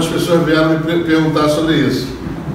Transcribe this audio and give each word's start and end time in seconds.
algumas 0.00 0.06
pessoas 0.06 0.46
vieram 0.46 0.80
me 0.80 1.04
perguntar 1.04 1.48
sobre 1.50 1.76
isso. 1.76 2.08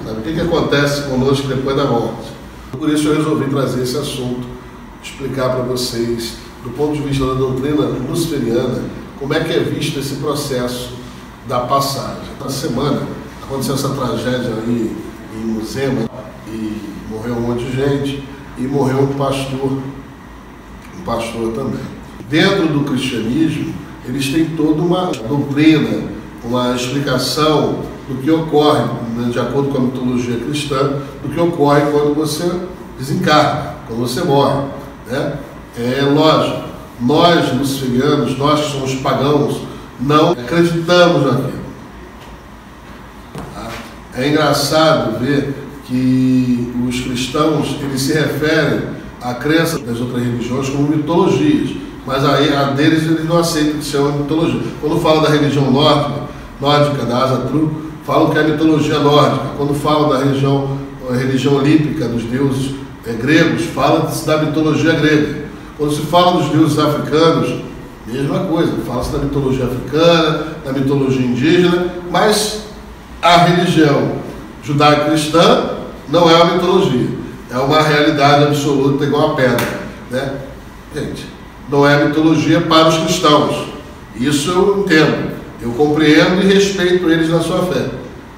Sabe? 0.04 0.18
O 0.18 0.22
que, 0.22 0.34
que 0.34 0.40
acontece 0.40 1.02
conosco 1.02 1.46
depois 1.46 1.76
da 1.76 1.84
morte? 1.84 2.32
Por 2.72 2.90
isso 2.90 3.08
eu 3.08 3.16
resolvi 3.16 3.48
trazer 3.48 3.82
esse 3.82 3.96
assunto, 3.96 4.46
explicar 5.02 5.50
para 5.50 5.62
vocês, 5.62 6.38
do 6.64 6.70
ponto 6.70 6.94
de 6.94 7.02
vista 7.02 7.24
da 7.24 7.34
doutrina 7.34 7.86
luciferiana, 8.08 8.82
como 9.18 9.32
é 9.32 9.40
que 9.40 9.52
é 9.52 9.60
visto 9.60 10.00
esse 10.00 10.16
processo 10.16 10.94
da 11.48 11.60
passagem. 11.60 12.24
Na 12.40 12.50
semana 12.50 13.06
aconteceu 13.42 13.74
essa 13.74 13.90
tragédia 13.90 14.52
ali 14.52 14.96
em 15.34 15.46
Muzema 15.46 16.08
e 16.48 16.80
morreu 17.08 17.36
um 17.36 17.40
monte 17.40 17.64
de 17.64 17.76
gente 17.76 18.24
e 18.58 18.62
morreu 18.62 19.02
um 19.02 19.14
pastor, 19.14 19.78
um 20.98 21.04
pastor 21.04 21.52
também. 21.52 21.84
Dentro 22.28 22.66
do 22.66 22.80
cristianismo, 22.80 23.72
eles 24.04 24.28
têm 24.32 24.46
toda 24.56 24.82
uma 24.82 25.12
doutrina, 25.12 26.15
uma 26.46 26.74
explicação 26.74 27.80
do 28.08 28.22
que 28.22 28.30
ocorre, 28.30 28.84
né, 29.16 29.30
de 29.30 29.38
acordo 29.38 29.70
com 29.70 29.78
a 29.78 29.80
mitologia 29.80 30.36
cristã, 30.36 31.00
do 31.22 31.28
que 31.28 31.40
ocorre 31.40 31.82
quando 31.90 32.14
você 32.14 32.50
desencarna, 32.98 33.74
quando 33.86 34.00
você 34.00 34.22
morre. 34.22 34.62
Né? 35.08 35.38
É 35.78 36.02
lógico, 36.02 36.62
nós, 37.00 37.52
luciferianos, 37.52 38.38
nós 38.38 38.60
que 38.60 38.72
somos 38.72 38.94
pagãos, 38.96 39.60
não 40.00 40.32
acreditamos 40.32 41.24
naquilo. 41.24 41.66
Tá? 43.54 43.68
É 44.14 44.28
engraçado 44.28 45.18
ver 45.18 45.54
que 45.86 46.72
os 46.88 47.00
cristãos 47.00 47.76
eles 47.80 48.00
se 48.00 48.12
referem 48.12 48.82
à 49.20 49.34
crença 49.34 49.78
das 49.78 50.00
outras 50.00 50.22
religiões 50.22 50.68
como 50.68 50.88
mitologias, 50.88 51.76
mas 52.06 52.24
a, 52.24 52.34
a 52.34 52.64
deles 52.70 53.02
eles 53.04 53.24
não 53.24 53.38
aceitam 53.38 53.78
que 53.78 53.84
seja 53.84 54.04
mitologia. 54.04 54.60
Quando 54.80 55.00
fala 55.00 55.22
da 55.22 55.28
religião 55.28 55.70
nórdica, 55.70 56.25
nórdica 56.60 57.04
da 57.04 57.24
Asa 57.24 57.36
Tru, 57.42 57.86
falam 58.04 58.30
que 58.30 58.38
é 58.38 58.42
mitologia 58.42 58.98
nórdica. 58.98 59.46
Quando 59.56 59.74
falam 59.74 60.08
da 60.08 60.18
religião, 60.18 60.78
religião 61.10 61.54
olímpica 61.56 62.08
dos 62.08 62.22
deuses 62.24 62.74
é, 63.06 63.12
gregos, 63.12 63.64
fala-se 63.66 64.26
da 64.26 64.38
mitologia 64.38 64.92
grega. 64.92 65.46
Quando 65.76 65.92
se 65.92 66.02
fala 66.02 66.40
dos 66.40 66.48
deuses 66.50 66.78
africanos, 66.78 67.54
mesma 68.06 68.40
coisa, 68.40 68.72
fala-se 68.86 69.12
da 69.12 69.18
mitologia 69.18 69.64
africana, 69.64 70.46
da 70.64 70.72
mitologia 70.72 71.26
indígena, 71.26 71.86
mas 72.10 72.62
a 73.20 73.36
religião 73.38 74.12
judaico-cristã 74.62 75.70
não 76.08 76.30
é 76.30 76.34
uma 76.36 76.54
mitologia, 76.54 77.08
é 77.50 77.58
uma 77.58 77.82
realidade 77.82 78.44
absoluta 78.44 79.04
igual 79.04 79.32
a 79.32 79.34
pedra. 79.34 79.66
Né? 80.10 80.34
Gente, 80.94 81.26
não 81.68 81.86
é 81.86 82.04
mitologia 82.04 82.60
para 82.60 82.88
os 82.88 82.98
cristãos. 82.98 83.66
Isso 84.14 84.50
eu 84.50 84.80
entendo, 84.80 85.35
eu 85.60 85.70
compreendo 85.70 86.42
e 86.42 86.46
respeito 86.52 87.08
eles 87.10 87.28
na 87.28 87.40
sua 87.40 87.66
fé. 87.66 87.86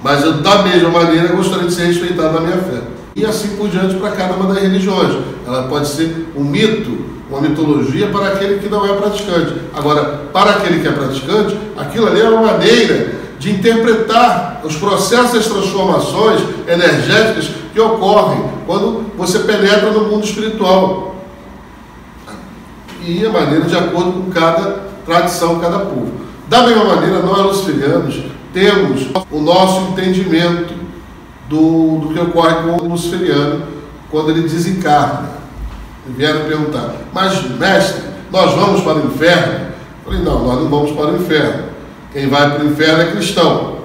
Mas 0.02 0.22
eu, 0.22 0.34
da 0.34 0.62
mesma 0.62 0.90
maneira, 0.90 1.28
gostaria 1.34 1.66
de 1.66 1.74
ser 1.74 1.86
respeitado 1.86 2.34
na 2.34 2.40
minha 2.40 2.58
fé. 2.58 2.80
E 3.16 3.24
assim 3.26 3.56
por 3.56 3.68
diante 3.68 3.96
para 3.96 4.12
cada 4.12 4.34
uma 4.34 4.52
das 4.52 4.62
religiões. 4.62 5.16
Ela 5.46 5.64
pode 5.64 5.88
ser 5.88 6.28
um 6.36 6.44
mito, 6.44 6.96
uma 7.28 7.40
mitologia 7.40 8.06
para 8.08 8.28
aquele 8.28 8.58
que 8.58 8.68
não 8.68 8.86
é 8.86 8.96
praticante. 8.96 9.54
Agora, 9.74 10.20
para 10.32 10.50
aquele 10.52 10.80
que 10.80 10.86
é 10.86 10.92
praticante, 10.92 11.58
aquilo 11.76 12.06
ali 12.06 12.20
é 12.20 12.28
uma 12.28 12.52
maneira 12.52 13.18
de 13.38 13.50
interpretar 13.50 14.60
os 14.64 14.76
processos 14.76 15.32
das 15.32 15.46
transformações 15.46 16.40
energéticas 16.66 17.50
que 17.72 17.80
ocorrem 17.80 18.44
quando 18.66 19.04
você 19.16 19.40
penetra 19.40 19.90
no 19.90 20.08
mundo 20.08 20.24
espiritual. 20.24 21.16
E 23.04 23.24
a 23.24 23.30
maneira 23.30 23.64
de 23.64 23.76
acordo 23.76 24.12
com 24.12 24.30
cada 24.30 24.88
tradição, 25.04 25.58
cada 25.58 25.80
povo. 25.80 26.27
Da 26.48 26.66
mesma 26.66 26.84
maneira, 26.84 27.20
nós, 27.20 27.46
luciferianos, 27.46 28.22
temos 28.54 29.08
o 29.30 29.40
nosso 29.40 29.92
entendimento 29.92 30.72
do, 31.48 31.98
do 31.98 32.14
que 32.14 32.20
ocorre 32.20 32.54
com 32.62 32.84
o 32.84 32.88
luciferiano 32.88 33.62
quando 34.10 34.30
ele 34.30 34.42
desencarna. 34.42 35.28
E 36.08 36.12
vieram 36.12 36.46
perguntar, 36.46 36.94
mas 37.12 37.42
mestre, 37.58 38.02
nós 38.32 38.54
vamos 38.54 38.80
para 38.80 38.96
o 38.96 39.06
inferno? 39.06 39.68
Eu 40.06 40.12
falei, 40.12 40.20
não, 40.20 40.46
nós 40.46 40.58
não 40.62 40.68
vamos 40.70 40.92
para 40.92 41.12
o 41.12 41.16
inferno. 41.16 41.64
Quem 42.12 42.28
vai 42.28 42.50
para 42.50 42.64
o 42.64 42.66
inferno 42.66 43.02
é 43.02 43.10
cristão. 43.10 43.78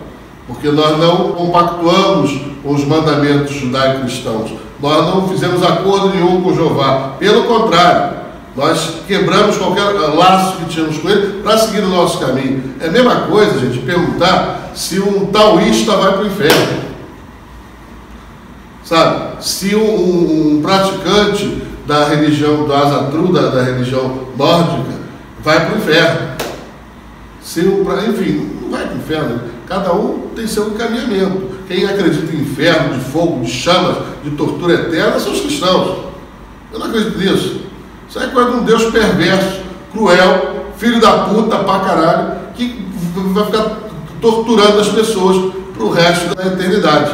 Porque 0.47 0.69
nós 0.69 0.97
não 0.97 1.33
compactuamos 1.33 2.39
com 2.61 2.73
os 2.73 2.85
mandamentos 2.85 3.53
judaico-cristãos. 3.55 4.53
Nós 4.81 5.05
não 5.05 5.27
fizemos 5.27 5.61
acordo 5.63 6.09
nenhum 6.09 6.41
com 6.41 6.53
Jeová. 6.53 7.15
Pelo 7.19 7.43
contrário, 7.43 8.22
nós 8.55 9.01
quebramos 9.07 9.57
qualquer 9.57 9.83
laço 9.83 10.57
que 10.57 10.65
tínhamos 10.65 10.97
com 10.99 11.09
ele 11.09 11.41
para 11.41 11.57
seguir 11.57 11.83
o 11.83 11.89
nosso 11.89 12.19
caminho. 12.19 12.75
É 12.79 12.87
a 12.87 12.91
mesma 12.91 13.21
coisa, 13.21 13.59
gente, 13.59 13.79
perguntar 13.79 14.71
se 14.75 14.99
um 14.99 15.27
taoísta 15.27 15.95
vai 15.95 16.13
para 16.13 16.21
o 16.21 16.27
inferno. 16.27 16.83
Sabe? 18.83 19.43
Se 19.43 19.75
um, 19.75 20.57
um, 20.57 20.61
praticante 20.61 21.63
da 21.87 22.05
religião 22.05 22.65
do 22.65 22.73
Asatru, 22.73 23.33
da, 23.33 23.49
da 23.49 23.63
religião 23.63 24.27
nórdica, 24.37 24.99
vai 25.41 25.65
para 25.65 25.75
o 25.75 25.77
inferno. 25.79 26.19
Se 27.41 27.61
um, 27.61 27.81
enfim, 28.09 28.59
não 28.61 28.69
vai 28.69 28.85
para 28.85 28.93
o 28.93 28.97
inferno. 28.97 29.41
Cada 29.67 29.93
um 29.93 30.27
tem 30.35 30.45
seu 30.45 30.67
encaminhamento. 30.67 31.53
Quem 31.67 31.85
acredita 31.85 32.35
em 32.35 32.41
inferno, 32.41 32.99
de 32.99 33.05
fogo, 33.05 33.43
de 33.43 33.51
chamas, 33.51 33.97
de 34.23 34.31
tortura 34.31 34.73
eterna, 34.75 35.19
são 35.19 35.33
os 35.33 35.41
cristãos. 35.41 36.03
Eu 36.71 36.79
não 36.79 36.87
acredito 36.87 37.17
nisso. 37.17 37.62
Isso 38.13 38.23
é 38.23 38.27
coisa 38.27 38.51
de 38.51 38.57
um 38.57 38.63
Deus 38.63 38.83
perverso, 38.91 39.61
cruel, 39.91 40.67
filho 40.77 41.01
da 41.01 41.23
puta 41.23 41.57
pra 41.57 41.79
caralho, 41.79 42.35
que 42.53 42.87
vai 43.15 43.45
ficar 43.45 43.79
torturando 44.21 44.79
as 44.79 44.89
pessoas 44.89 45.51
para 45.73 45.83
o 45.83 45.89
resto 45.89 46.35
da 46.35 46.45
eternidade. 46.45 47.11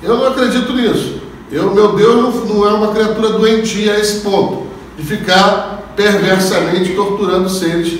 Eu 0.00 0.16
não 0.16 0.28
acredito 0.28 0.72
nisso. 0.74 1.22
Eu, 1.50 1.74
meu 1.74 1.96
Deus 1.96 2.22
não, 2.22 2.30
não 2.54 2.68
é 2.68 2.72
uma 2.72 2.92
criatura 2.92 3.30
doentia 3.30 3.94
a 3.94 3.98
esse 3.98 4.20
ponto, 4.20 4.68
de 4.96 5.02
ficar 5.02 5.92
perversamente 5.96 6.94
torturando 6.94 7.50
seres 7.50 7.98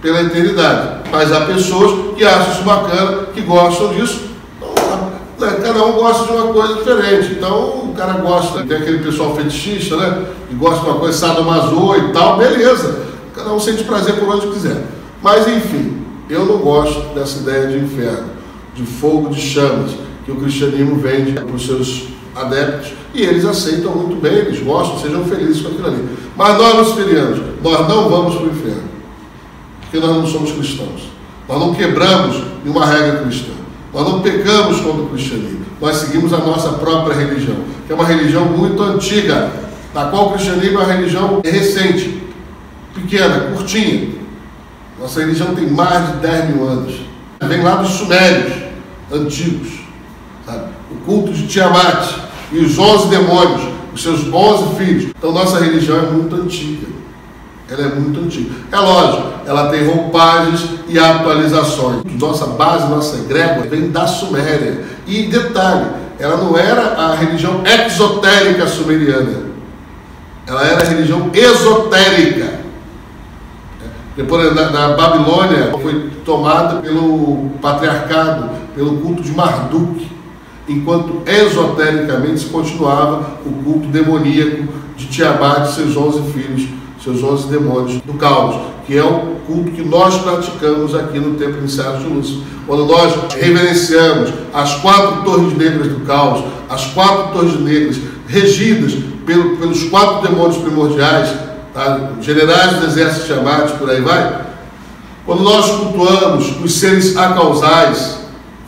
pela 0.00 0.22
eternidade. 0.22 1.00
Mas 1.10 1.32
há 1.32 1.40
pessoas 1.46 2.14
que 2.14 2.24
acham 2.24 2.52
isso 2.52 2.62
bacana, 2.62 3.26
que 3.34 3.40
gostam 3.40 3.88
disso. 3.88 4.26
Então, 4.56 5.10
né, 5.40 5.58
cada 5.60 5.84
um 5.84 5.94
gosta 5.94 6.26
de 6.26 6.30
uma 6.38 6.52
coisa 6.52 6.74
diferente. 6.74 7.32
Então, 7.32 7.85
cara 7.96 8.14
gosta, 8.14 8.62
tem 8.64 8.76
aquele 8.76 8.98
pessoal 8.98 9.34
fetichista, 9.34 9.96
né? 9.96 10.26
Que 10.48 10.54
gosta 10.54 10.80
de 10.80 10.90
uma 10.90 10.98
coisa 10.98 11.18
sadomaso 11.18 11.96
e 11.96 12.12
tal, 12.12 12.36
beleza. 12.36 13.06
Cada 13.34 13.52
um 13.52 13.58
sente 13.58 13.84
prazer 13.84 14.14
por 14.16 14.28
onde 14.28 14.46
quiser. 14.48 14.84
Mas, 15.22 15.48
enfim, 15.48 15.98
eu 16.30 16.44
não 16.46 16.58
gosto 16.58 17.14
dessa 17.14 17.38
ideia 17.38 17.68
de 17.68 17.78
inferno, 17.78 18.28
de 18.74 18.84
fogo, 18.84 19.30
de 19.30 19.40
chamas 19.40 19.92
que 20.24 20.32
o 20.32 20.36
cristianismo 20.36 20.96
vende 20.96 21.32
para 21.32 21.44
os 21.46 21.64
seus 21.64 22.08
adeptos 22.34 22.92
e 23.14 23.22
eles 23.22 23.44
aceitam 23.44 23.92
muito 23.92 24.20
bem, 24.20 24.34
eles 24.34 24.60
gostam, 24.60 24.98
sejam 24.98 25.24
felizes 25.24 25.62
com 25.62 25.68
aquilo 25.68 25.86
ali. 25.86 26.08
Mas 26.36 26.58
nós, 26.58 26.76
luciferianos, 26.76 27.40
nós 27.62 27.88
não 27.88 28.08
vamos 28.08 28.34
para 28.34 28.44
o 28.44 28.50
inferno, 28.50 28.88
porque 29.80 29.98
nós 29.98 30.16
não 30.16 30.26
somos 30.26 30.52
cristãos. 30.52 31.02
Nós 31.48 31.60
não 31.60 31.74
quebramos 31.74 32.42
nenhuma 32.64 32.86
regra 32.86 33.22
cristã. 33.22 33.52
Nós 33.94 34.04
não 34.04 34.20
pecamos 34.20 34.80
contra 34.80 35.02
o 35.02 35.08
cristianismo. 35.08 35.65
Nós 35.80 35.96
seguimos 35.96 36.32
a 36.32 36.38
nossa 36.38 36.70
própria 36.74 37.14
religião, 37.14 37.56
que 37.86 37.92
é 37.92 37.94
uma 37.94 38.06
religião 38.06 38.46
muito 38.46 38.82
antiga, 38.82 39.50
na 39.92 40.06
qual 40.06 40.28
o 40.28 40.32
cristianismo 40.32 40.80
é 40.80 40.84
uma 40.84 40.92
religião 40.92 41.40
recente, 41.44 42.22
pequena, 42.94 43.52
curtinha. 43.52 44.08
Nossa 44.98 45.20
religião 45.20 45.54
tem 45.54 45.68
mais 45.68 46.06
de 46.06 46.18
10 46.18 46.50
mil 46.50 46.66
anos. 46.66 47.00
Vem 47.42 47.62
lá 47.62 47.76
dos 47.76 47.90
sumérios 47.90 48.52
antigos 49.12 49.86
sabe? 50.46 50.68
o 50.90 50.94
culto 51.04 51.32
de 51.32 51.46
Tiamat 51.46 52.14
e 52.52 52.58
os 52.58 52.78
onze 52.78 53.08
demônios, 53.08 53.62
os 53.92 54.02
seus 54.02 54.32
onze 54.32 54.76
filhos. 54.76 55.10
Então 55.18 55.32
nossa 55.32 55.58
religião 55.58 55.98
é 55.98 56.10
muito 56.10 56.34
antiga. 56.36 56.86
Ela 57.68 57.82
é 57.82 57.94
muito 57.94 58.20
antiga. 58.20 58.54
É 58.70 58.76
lógico, 58.76 59.28
ela 59.44 59.70
tem 59.70 59.86
roupagens 59.86 60.68
e 60.88 60.98
atualizações. 60.98 62.02
Nossa 62.18 62.46
base, 62.46 62.88
nossa 62.88 63.16
egrégora 63.16 63.68
vem 63.68 63.90
da 63.90 64.06
Suméria. 64.06 64.84
E 65.06 65.24
detalhe, 65.24 65.86
ela 66.18 66.36
não 66.36 66.56
era 66.56 66.94
a 66.94 67.14
religião 67.14 67.62
exotérica 67.64 68.66
sumeriana. 68.66 69.46
Ela 70.46 70.64
era 70.64 70.82
a 70.82 70.88
religião 70.88 71.30
esotérica. 71.32 72.60
Depois, 74.16 74.54
na, 74.54 74.70
na, 74.70 74.88
Babilônia, 74.96 75.72
foi 75.82 76.10
tomada 76.24 76.80
pelo 76.80 77.50
patriarcado, 77.60 78.50
pelo 78.74 78.98
culto 78.98 79.22
de 79.22 79.32
Marduk 79.32 80.16
enquanto 80.68 81.22
esotericamente 81.26 82.40
se 82.40 82.46
continuava 82.46 83.38
o 83.44 83.52
culto 83.62 83.88
demoníaco 83.88 84.64
de 84.96 85.06
Tiamat 85.06 85.68
e 85.68 85.74
seus 85.74 85.96
onze 85.96 86.32
filhos, 86.32 86.68
seus 87.06 87.22
onze 87.22 87.46
demônios 87.46 88.02
do 88.02 88.14
caos, 88.14 88.56
que 88.84 88.98
é 88.98 89.04
o 89.04 89.36
culto 89.46 89.70
que 89.70 89.82
nós 89.82 90.16
praticamos 90.22 90.92
aqui 90.92 91.20
no 91.20 91.34
Templo 91.34 91.58
Iniciado 91.58 91.98
de 91.98 92.08
Lúcifer. 92.08 92.42
Quando 92.66 92.84
nós 92.84 93.14
reverenciamos 93.32 94.30
as 94.52 94.74
quatro 94.80 95.22
torres 95.22 95.56
negras 95.56 95.86
do 95.86 96.00
caos, 96.04 96.44
as 96.68 96.86
quatro 96.86 97.32
torres 97.32 97.60
negras 97.60 97.96
regidas 98.26 98.94
pelo, 99.24 99.56
pelos 99.56 99.84
quatro 99.84 100.28
demônios 100.28 100.56
primordiais, 100.56 101.32
tá? 101.72 102.10
generais 102.20 102.80
do 102.80 102.86
exército 102.86 103.26
Tiamat, 103.26 103.70
por 103.78 103.88
aí 103.88 104.00
vai, 104.00 104.44
Quando 105.24 105.44
nós 105.44 105.70
cultuamos 105.70 106.60
os 106.60 106.74
seres 106.74 107.16
acausais, 107.16 108.18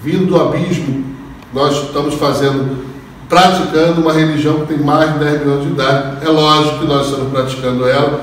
vindo 0.00 0.26
do 0.26 0.40
abismo, 0.40 1.04
nós 1.52 1.86
estamos 1.86 2.14
fazendo, 2.14 2.84
praticando 3.28 4.00
uma 4.00 4.12
religião 4.12 4.60
que 4.60 4.74
tem 4.74 4.78
mais 4.78 5.12
de 5.12 5.18
10 5.18 5.40
milhões 5.40 5.62
de 5.64 5.68
idade. 5.70 6.26
É 6.26 6.28
lógico 6.28 6.78
que 6.78 6.86
nós 6.86 7.08
estamos 7.08 7.30
praticando 7.30 7.86
ela 7.86 8.20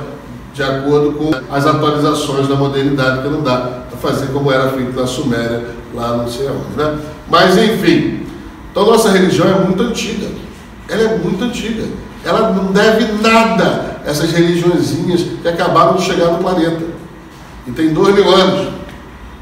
de 0.53 0.63
acordo 0.63 1.11
com 1.13 1.31
as 1.53 1.65
atualizações 1.65 2.47
da 2.47 2.55
modernidade, 2.55 3.21
que 3.21 3.27
não 3.27 3.41
dá 3.41 3.83
para 3.89 3.97
fazer 3.99 4.27
como 4.27 4.51
era 4.51 4.69
feito 4.69 4.97
na 4.97 5.05
Suméria, 5.05 5.65
lá 5.93 6.15
no 6.15 6.29
sei 6.29 6.47
né? 6.77 6.97
Mas 7.29 7.57
enfim, 7.57 8.25
então 8.71 8.85
nossa 8.85 9.09
religião 9.09 9.47
é 9.47 9.59
muito 9.59 9.83
antiga. 9.83 10.27
Ela 10.87 11.01
é 11.01 11.17
muito 11.17 11.43
antiga. 11.43 11.83
Ela 12.23 12.51
não 12.51 12.71
deve 12.71 13.11
nada 13.21 13.99
a 14.05 14.09
essas 14.09 14.31
religiõezinhas 14.31 15.25
que 15.41 15.47
acabaram 15.47 15.95
de 15.95 16.03
chegar 16.03 16.27
no 16.27 16.37
planeta. 16.37 16.81
E 17.67 17.71
tem 17.71 17.93
dois 17.93 18.15
mil 18.15 18.29
anos. 18.33 18.73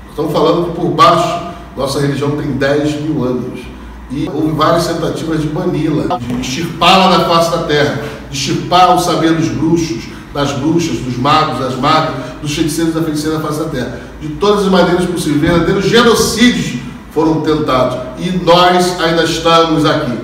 Estamos 0.10 0.32
falando 0.32 0.68
que 0.68 0.80
por 0.80 0.90
baixo, 0.90 1.54
nossa 1.76 2.00
religião 2.00 2.38
tem 2.38 2.52
10 2.52 3.02
mil 3.02 3.24
anos. 3.24 3.73
E 4.16 4.30
houve 4.32 4.52
várias 4.52 4.86
tentativas 4.86 5.42
de 5.42 5.48
bani-la, 5.48 6.18
de 6.18 6.40
extirpá-la 6.40 7.18
da 7.18 7.26
face 7.26 7.50
da 7.50 7.64
terra, 7.64 8.04
de 8.30 8.38
extirpar 8.38 8.96
o 8.96 9.00
saber 9.00 9.34
dos 9.34 9.48
bruxos, 9.48 10.04
das 10.32 10.52
bruxas, 10.52 11.00
dos 11.00 11.18
magos, 11.18 11.60
das 11.60 11.76
magas, 11.76 12.14
dos 12.40 12.54
feiticeiros 12.54 12.94
da 12.94 13.02
feiticeira 13.02 13.40
da 13.40 13.44
face 13.44 13.60
da 13.60 13.70
terra. 13.70 14.00
De 14.22 14.30
todas 14.30 14.66
as 14.66 14.72
maneiras 14.72 15.06
possíveis, 15.06 15.42
verdadeiros 15.42 15.86
genocídios 15.86 16.80
foram 17.12 17.42
tentados. 17.42 17.98
E 18.20 18.30
nós 18.44 19.02
ainda 19.02 19.24
estamos 19.24 19.84
aqui. 19.84 20.18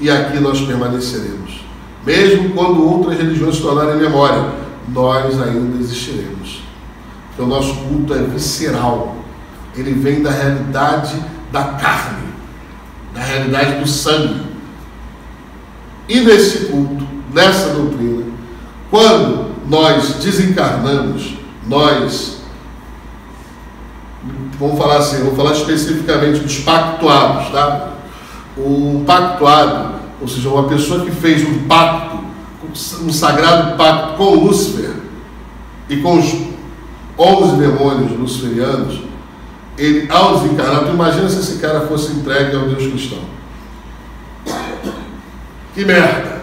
E 0.00 0.10
aqui 0.10 0.40
nós 0.40 0.60
permaneceremos. 0.60 1.64
Mesmo 2.04 2.50
quando 2.50 2.84
outras 2.84 3.16
religiões 3.16 3.56
se 3.56 3.62
tornarem 3.62 3.96
memória, 3.96 4.50
nós 4.88 5.40
ainda 5.40 5.78
existiremos. 5.78 6.62
Porque 7.28 7.42
o 7.42 7.46
nosso 7.46 7.74
culto 7.76 8.12
é 8.12 8.18
visceral. 8.18 9.16
Ele 9.76 9.92
vem 9.92 10.22
da 10.22 10.30
realidade 10.30 11.14
da 11.50 11.64
carne, 11.64 12.25
da 13.16 13.22
realidade 13.22 13.80
do 13.80 13.88
sangue. 13.88 14.42
E 16.06 16.20
nesse 16.20 16.66
culto, 16.66 17.06
nessa 17.32 17.70
doutrina, 17.70 18.24
quando 18.90 19.46
nós 19.68 20.16
desencarnamos, 20.16 21.34
nós, 21.66 22.42
vamos 24.60 24.78
falar 24.78 24.98
assim, 24.98 25.24
vou 25.24 25.34
falar 25.34 25.52
especificamente 25.52 26.40
dos 26.40 26.58
pactuados, 26.60 27.50
tá? 27.50 27.94
O 28.56 29.02
pactuado, 29.06 29.94
ou 30.20 30.28
seja, 30.28 30.48
uma 30.50 30.68
pessoa 30.68 31.04
que 31.04 31.10
fez 31.10 31.42
um 31.42 31.66
pacto, 31.66 32.18
um 33.02 33.12
sagrado 33.12 33.76
pacto 33.76 34.16
com 34.16 34.34
Lúcifer 34.34 34.94
e 35.88 35.96
com 35.96 36.18
os 36.18 36.34
onze 37.18 37.56
demônios 37.56 38.12
luciferianos, 38.18 39.00
ele, 39.78 40.10
ao 40.10 40.40
desencarnar, 40.40 40.84
tu 40.84 40.90
imagina 40.90 41.28
se 41.28 41.40
esse 41.40 41.58
cara 41.58 41.82
fosse 41.82 42.12
entregue 42.12 42.56
ao 42.56 42.66
Deus 42.68 42.86
cristão. 42.86 43.18
Que 45.74 45.84
merda! 45.84 46.42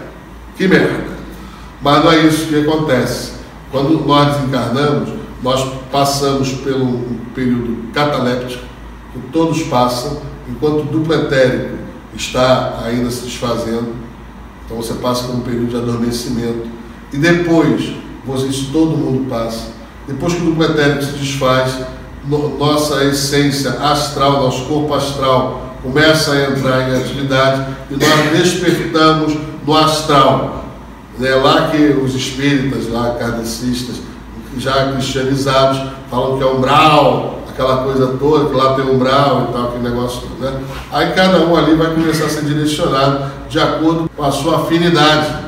Que 0.58 0.68
merda! 0.68 1.14
Mas 1.82 2.04
não 2.04 2.12
é 2.12 2.20
isso 2.28 2.48
que 2.48 2.62
acontece. 2.62 3.34
Quando 3.72 4.06
nós 4.06 4.36
desencarnamos, 4.38 5.10
nós 5.42 5.74
passamos 5.92 6.54
pelo 6.54 7.00
período 7.34 7.92
cataléptico, 7.92 8.64
que 9.12 9.20
todos 9.32 9.64
passam, 9.64 10.22
enquanto 10.48 10.82
o 10.82 10.86
duplo 10.86 11.14
etérico 11.14 11.78
está 12.16 12.82
ainda 12.86 13.10
se 13.10 13.24
desfazendo. 13.24 13.94
Então 14.66 14.78
você 14.78 14.94
passa 14.94 15.24
por 15.24 15.36
um 15.36 15.42
período 15.42 15.70
de 15.70 15.76
adormecimento. 15.76 16.68
E 17.12 17.18
depois, 17.18 17.94
isso 18.48 18.70
todo 18.72 18.96
mundo 18.96 19.28
passa. 19.30 19.72
Depois 20.08 20.34
que 20.34 20.42
o 20.42 20.46
duplo 20.46 20.64
etérico 20.66 21.04
se 21.04 21.12
desfaz, 21.14 21.80
nossa 22.26 23.04
essência 23.04 23.72
astral, 23.82 24.44
nosso 24.44 24.66
corpo 24.66 24.94
astral 24.94 25.76
começa 25.84 26.32
a 26.32 26.52
entrar 26.52 26.90
em 26.90 26.96
atividade 26.96 27.76
e 27.92 27.96
nós 27.96 28.32
despertamos 28.32 29.38
no 29.66 29.78
astral. 29.78 30.64
É 31.22 31.36
lá 31.36 31.68
que 31.68 31.78
os 31.78 32.16
espíritas, 32.16 32.88
lá 32.88 33.16
kardecistas, 33.20 33.98
já 34.58 34.92
cristianizados, 34.94 35.82
falam 36.10 36.38
que 36.38 36.44
é 36.44 36.48
umbral, 36.48 37.44
aquela 37.50 37.84
coisa 37.84 38.08
toda, 38.20 38.50
que 38.50 38.56
lá 38.56 38.74
tem 38.74 38.86
umbral 38.86 39.48
e 39.50 39.54
tal, 39.54 39.68
aquele 39.68 39.84
negócio 39.84 40.22
todo. 40.22 40.40
Né? 40.40 40.60
Aí 40.92 41.12
cada 41.12 41.40
um 41.40 41.56
ali 41.56 41.76
vai 41.76 41.94
começar 41.94 42.26
a 42.26 42.30
ser 42.30 42.46
direcionado 42.46 43.32
de 43.50 43.60
acordo 43.60 44.10
com 44.16 44.24
a 44.24 44.32
sua 44.32 44.62
afinidade. 44.62 45.44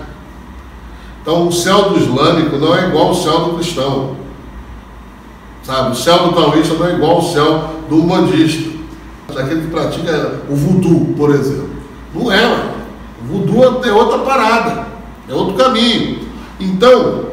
Então 1.22 1.48
o 1.48 1.52
céu 1.52 1.90
do 1.90 1.98
islâmico 1.98 2.58
não 2.58 2.76
é 2.76 2.88
igual 2.88 3.08
ao 3.08 3.16
céu 3.16 3.46
do 3.46 3.54
cristão. 3.56 4.25
Sabe? 5.66 5.92
O 5.92 5.96
céu 5.96 6.28
do 6.28 6.34
taoísta 6.34 6.76
não 6.76 6.88
é 6.88 6.94
igual 6.94 7.16
ao 7.16 7.22
céu 7.24 7.70
do 7.90 8.04
umbandista. 8.04 8.76
Aquele 9.36 9.62
que 9.62 9.68
pratica 9.68 10.42
o 10.48 10.56
voodoo, 10.56 11.14
por 11.18 11.32
exemplo. 11.32 11.70
Não 12.14 12.32
é, 12.32 12.46
mano. 12.46 12.72
O 13.22 13.26
voodoo 13.26 13.84
é 13.84 13.92
outra 13.92 14.20
parada. 14.20 14.88
É 15.28 15.34
outro 15.34 15.56
caminho. 15.56 16.20
Então, 16.60 17.26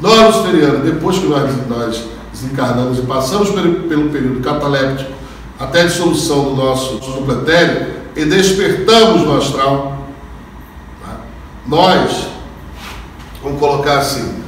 nós, 0.00 0.36
luciferianos, 0.36 0.84
depois 0.84 1.18
que 1.18 1.26
nós, 1.26 1.50
nós 1.68 2.04
desencarnamos 2.32 2.98
e 2.98 3.02
passamos 3.02 3.50
pelo, 3.50 3.88
pelo 3.88 4.08
período 4.10 4.40
cataléptico 4.40 5.10
até 5.58 5.82
a 5.82 5.86
dissolução 5.86 6.44
do 6.44 6.56
nosso 6.56 6.94
duplo 6.96 7.44
e 8.16 8.24
despertamos 8.24 9.22
no 9.22 9.36
astral, 9.36 10.06
tá? 11.04 11.20
nós, 11.66 12.26
vamos 13.42 13.60
colocar 13.60 13.98
assim, 13.98 14.42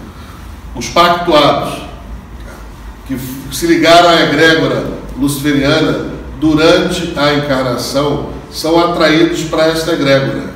os 0.74 0.88
pactuados, 0.88 1.83
que 3.06 3.18
se 3.52 3.66
ligaram 3.66 4.08
à 4.08 4.22
egrégora 4.22 4.84
luciferiana 5.18 6.12
durante 6.40 7.12
a 7.16 7.34
encarnação, 7.34 8.30
são 8.50 8.78
atraídos 8.78 9.44
para 9.44 9.66
esta 9.66 9.92
egrégora. 9.92 10.54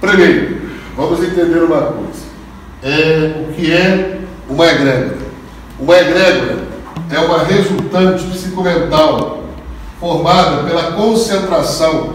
Primeiro, 0.00 0.60
vamos 0.96 1.22
entender 1.22 1.60
uma 1.62 1.82
coisa. 1.82 2.26
É, 2.82 3.46
o 3.48 3.52
que 3.52 3.72
é 3.72 4.20
uma 4.48 4.66
egrégora? 4.66 5.18
Uma 5.78 5.98
egrégora 5.98 6.58
é 7.10 7.18
uma 7.18 7.44
resultante 7.44 8.24
psicomental 8.24 9.44
formada 10.00 10.64
pela 10.64 10.92
concentração 10.92 12.14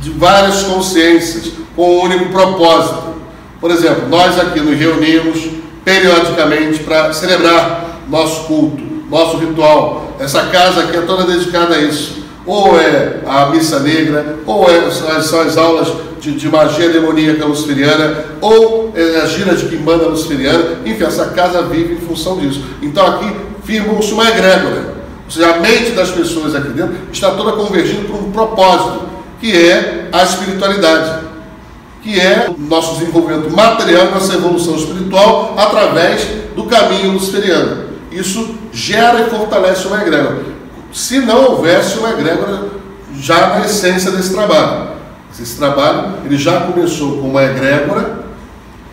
de 0.00 0.10
várias 0.10 0.62
consciências 0.62 1.52
com 1.74 1.98
um 1.98 2.02
único 2.02 2.26
propósito. 2.30 3.14
Por 3.60 3.70
exemplo, 3.70 4.08
nós 4.08 4.38
aqui 4.38 4.60
nos 4.60 4.78
reunimos 4.78 5.53
periodicamente 5.84 6.82
para 6.82 7.12
celebrar 7.12 8.00
nosso 8.08 8.44
culto, 8.44 8.82
nosso 9.10 9.36
ritual. 9.38 10.16
Essa 10.18 10.42
casa 10.46 10.84
aqui 10.84 10.96
é 10.96 11.02
toda 11.02 11.24
dedicada 11.24 11.74
a 11.74 11.78
isso. 11.78 12.24
Ou 12.46 12.78
é 12.78 13.20
a 13.26 13.46
missa 13.46 13.80
negra, 13.80 14.36
ou 14.46 14.68
é, 14.70 14.90
são 15.22 15.40
as 15.40 15.56
aulas 15.56 15.88
de, 16.20 16.32
de 16.32 16.48
magia 16.48 16.90
demoníaca 16.90 17.44
luciferiana, 17.44 18.24
ou 18.40 18.92
é, 18.94 19.20
a 19.22 19.26
gira 19.26 19.54
de 19.54 19.66
quimbanda 19.66 20.06
luciferiana, 20.06 20.78
enfim, 20.84 21.04
essa 21.04 21.26
casa 21.26 21.62
vive 21.62 21.94
em 21.94 22.06
função 22.06 22.38
disso. 22.38 22.62
Então 22.82 23.06
aqui 23.06 23.34
firma-se 23.64 24.12
uma 24.12 24.28
egrégora. 24.28 24.94
Ou 25.24 25.30
seja, 25.30 25.54
a 25.54 25.60
mente 25.60 25.92
das 25.92 26.10
pessoas 26.10 26.54
aqui 26.54 26.68
dentro 26.68 26.94
está 27.10 27.30
toda 27.30 27.52
convergindo 27.52 28.08
para 28.08 28.16
um 28.16 28.30
propósito, 28.30 29.00
que 29.40 29.52
é 29.52 30.08
a 30.12 30.22
espiritualidade, 30.22 31.23
que 32.04 32.20
é 32.20 32.50
o 32.50 32.60
nosso 32.60 33.00
desenvolvimento 33.00 33.50
material, 33.50 34.10
nossa 34.10 34.34
evolução 34.34 34.76
espiritual 34.76 35.54
através 35.56 36.28
do 36.54 36.64
caminho 36.64 37.12
luciferiano. 37.12 37.84
Isso 38.12 38.56
gera 38.72 39.22
e 39.22 39.30
fortalece 39.30 39.88
uma 39.88 40.02
egrégora. 40.02 40.42
Se 40.92 41.18
não 41.18 41.52
houvesse 41.52 41.98
uma 41.98 42.10
egrégora 42.10 42.74
já 43.18 43.48
na 43.48 43.64
essência 43.64 44.10
desse 44.10 44.34
trabalho. 44.34 44.94
Esse 45.40 45.56
trabalho 45.56 46.18
ele 46.24 46.36
já 46.36 46.60
começou 46.60 47.18
com 47.18 47.28
uma 47.28 47.42
egrégora, 47.42 48.20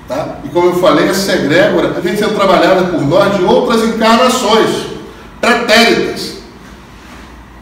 tá? 0.08 0.40
e 0.44 0.50
como 0.50 0.68
eu 0.68 0.76
falei, 0.76 1.08
essa 1.08 1.34
egrégora 1.34 1.90
vem 2.02 2.16
sendo 2.16 2.36
trabalhada 2.36 2.86
por 2.86 3.02
nós 3.02 3.36
de 3.36 3.44
outras 3.44 3.84
encarnações 3.84 4.88
pretéritas. 5.40 6.38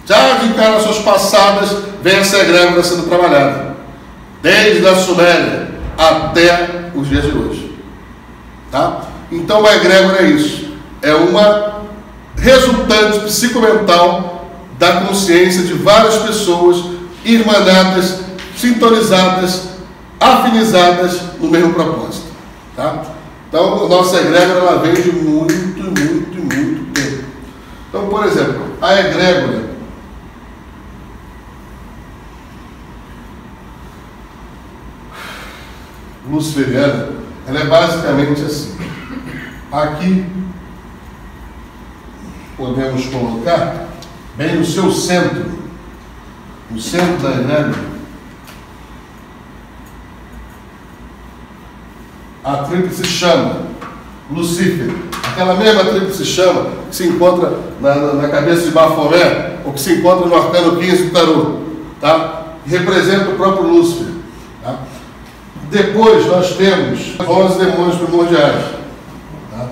Já 0.05 0.35
de 0.35 0.47
encarnações 0.47 0.99
passadas 0.99 1.75
vem 2.01 2.17
essa 2.17 2.37
egrégora 2.37 2.83
sendo 2.83 3.07
trabalhada, 3.09 3.68
desde 4.41 4.87
a 4.87 4.95
Suméria 4.95 5.69
até 5.97 6.91
os 6.95 7.07
dias 7.07 7.23
de 7.23 7.37
hoje. 7.37 7.77
Tá? 8.71 9.01
Então 9.31 9.65
a 9.65 9.75
egrégora 9.75 10.23
é 10.23 10.29
isso, 10.29 10.69
é 11.01 11.13
uma 11.13 11.81
resultante 12.37 13.19
psicomental 13.19 14.47
da 14.77 15.01
consciência 15.01 15.63
de 15.63 15.73
várias 15.73 16.15
pessoas 16.19 16.77
irmanadas 17.25 18.21
sintonizadas, 18.55 19.69
afinizadas 20.19 21.19
no 21.39 21.49
mesmo 21.49 21.73
propósito. 21.73 22.27
Tá? 22.75 23.03
Então, 23.47 23.89
nossa 23.89 24.17
egrégora 24.17 24.59
ela 24.59 24.79
vem 24.79 24.93
de 24.93 25.11
muito, 25.11 25.83
muito, 25.83 26.37
muito 26.37 26.93
tempo. 26.93 27.23
Então, 27.89 28.07
por 28.07 28.25
exemplo, 28.25 28.61
a 28.81 28.99
egrégora 28.99 29.68
luciferiana, 36.29 37.09
ela 37.47 37.59
é 37.59 37.65
basicamente 37.65 38.41
assim. 38.41 38.77
Aqui 39.71 40.25
podemos 42.57 43.05
colocar 43.05 43.87
bem 44.35 44.55
no 44.55 44.65
seu 44.65 44.91
centro, 44.91 45.45
no 46.69 46.79
centro 46.79 47.17
da 47.17 47.31
egrégora, 47.31 47.89
a 52.43 52.57
tríplice 52.57 53.05
chama, 53.05 53.69
Lucífer, 54.31 54.93
aquela 55.23 55.55
mesma 55.55 55.85
tríplice 55.85 56.25
chama 56.25 56.71
que 56.89 56.95
se 56.95 57.07
encontra 57.07 57.59
na, 57.79 57.95
na, 57.95 58.13
na 58.13 58.29
cabeça 58.29 58.63
de 58.63 58.71
Bafomé, 58.71 59.59
ou 59.65 59.73
que 59.73 59.79
se 59.79 59.93
encontra 59.93 60.27
no 60.27 60.35
arcano 60.35 60.77
15 60.77 61.03
do 61.05 61.11
tarô, 61.11 61.59
tá? 61.99 62.39
representa 62.65 63.31
o 63.31 63.35
próprio 63.35 63.67
Lúcifer. 63.67 64.18
Depois 65.69 66.25
nós 66.25 66.55
temos 66.55 67.15
11 67.19 67.59
demônios 67.59 67.97
primordiais. 67.97 68.65
Tá? 69.51 69.69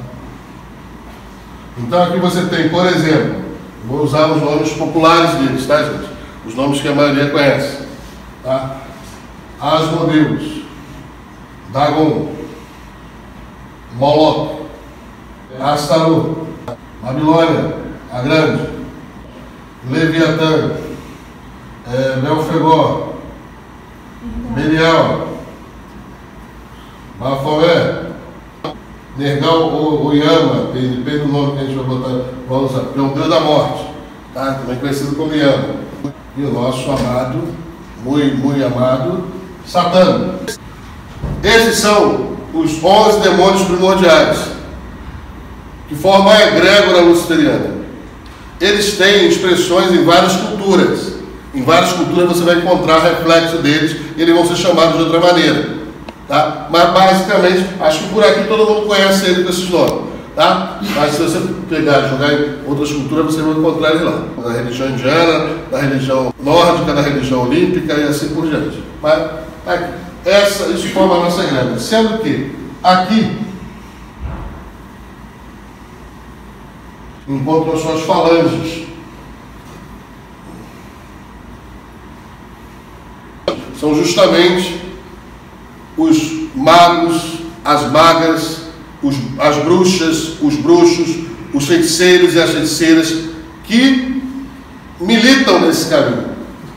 Então 1.80 2.04
aqui 2.04 2.20
você 2.20 2.46
tem, 2.46 2.70
por 2.70 2.86
exemplo, 2.86 3.42
vou 3.88 4.04
usar 4.04 4.28
os 4.28 4.42
nomes 4.42 4.72
populares 4.74 5.32
deles, 5.36 5.66
tá 5.66 5.84
gente? 5.84 6.08
Os 6.46 6.54
nomes 6.54 6.82
que 6.82 6.88
a 6.88 6.94
maioria 6.94 7.32
conhece. 7.32 7.88
Tá? 8.44 8.78
Asmodeus, 9.60 10.62
Dagon, 11.74 12.32
Moloch, 13.98 14.68
Astaru, 15.60 16.48
Babilônia, 17.02 17.76
a 18.14 18.22
Grande, 18.22 18.70
Leviatã, 19.90 20.78
é, 21.92 22.20
Belfegor, 22.22 23.14
Belial, 24.54 25.37
Bafomé, 27.20 28.04
Nergal 29.18 29.74
ou 29.74 30.14
Yama, 30.14 30.72
depende 30.74 31.20
do 31.20 31.28
nome 31.28 31.54
que 31.54 31.64
a 31.64 31.68
gente 31.68 31.76
vai 31.76 31.86
botar, 31.86 32.26
vamos 32.48 32.72
usar, 32.72 32.84
é 32.96 33.02
o 33.02 33.08
Deus 33.10 33.28
da 33.28 33.40
morte, 33.40 33.86
tá? 34.34 34.54
também 34.54 34.78
conhecido 34.78 35.16
como 35.16 35.34
Yama. 35.34 35.88
E 36.38 36.44
o 36.44 36.54
nosso 36.54 36.92
amado, 36.92 37.42
muito, 38.04 38.38
muito 38.38 38.64
amado, 38.64 39.24
Satã. 39.66 40.36
Esses 41.44 41.80
são 41.80 42.38
os 42.54 42.84
11 42.84 43.20
demônios 43.22 43.64
primordiais, 43.64 44.38
que 45.90 45.96
formam 45.96 46.30
a 46.30 46.48
egrégora 46.50 47.02
luciferiana. 47.02 47.78
Eles 48.62 48.98
têm 48.98 49.28
expressões 49.28 49.92
em 49.92 50.04
várias 50.04 50.36
culturas. 50.36 51.14
Em 51.56 51.64
várias 51.64 51.94
culturas 51.94 52.30
você 52.30 52.44
vai 52.44 52.58
encontrar 52.58 53.00
reflexo 53.00 53.58
deles 53.58 53.96
e 54.16 54.22
eles 54.22 54.36
vão 54.36 54.46
ser 54.46 54.56
chamados 54.56 54.98
de 54.98 55.04
outra 55.04 55.20
maneira. 55.20 55.77
Tá? 56.28 56.68
Mas 56.70 56.90
basicamente, 56.92 57.66
acho 57.80 58.04
que 58.04 58.10
por 58.10 58.24
aqui 58.24 58.44
todo 58.48 58.66
mundo 58.66 58.88
conhece 58.88 59.26
ele 59.26 59.44
com 59.44 59.50
esses 59.50 59.70
nomes. 59.70 60.18
Tá? 60.36 60.80
Mas 60.96 61.14
se 61.14 61.24
você 61.24 61.40
pegar 61.70 62.10
jogar 62.10 62.34
em 62.34 62.60
outras 62.68 62.92
culturas, 62.92 63.26
você 63.26 63.42
vai 63.42 63.54
encontrar 63.54 63.96
ele 63.96 64.04
lá. 64.04 64.24
Na 64.38 64.52
religião 64.52 64.90
indiana, 64.90 65.50
na 65.72 65.80
religião 65.80 66.34
nórdica, 66.44 66.94
na 66.94 67.02
religião 67.02 67.48
olímpica 67.48 67.94
e 67.94 68.04
assim 68.04 68.30
por 68.30 68.48
diante. 68.48 68.84
Mas 69.02 69.32
tá 69.66 69.74
aqui. 69.74 69.94
Essa, 70.26 70.66
isso 70.68 70.90
forma 70.90 71.16
a 71.16 71.20
nossa 71.22 71.44
grana. 71.44 71.80
Sendo 71.80 72.18
que 72.20 72.54
aqui 72.84 73.38
encontram 77.28 77.74
as 77.74 77.82
suas 77.82 78.02
falanges. 78.02 78.86
São 83.80 83.96
justamente 83.96 84.87
os 85.98 86.50
magos, 86.56 87.40
as 87.66 87.92
magas, 87.92 88.62
os, 89.02 89.16
as 89.40 89.58
bruxas, 89.58 90.42
os 90.42 90.56
bruxos, 90.56 91.26
os 91.54 91.66
feiticeiros 91.66 92.36
e 92.36 92.42
as 92.42 92.52
feiticeiras 92.52 93.14
que 93.64 94.22
militam 95.00 95.60
nesse 95.62 95.90
caminho. 95.90 96.28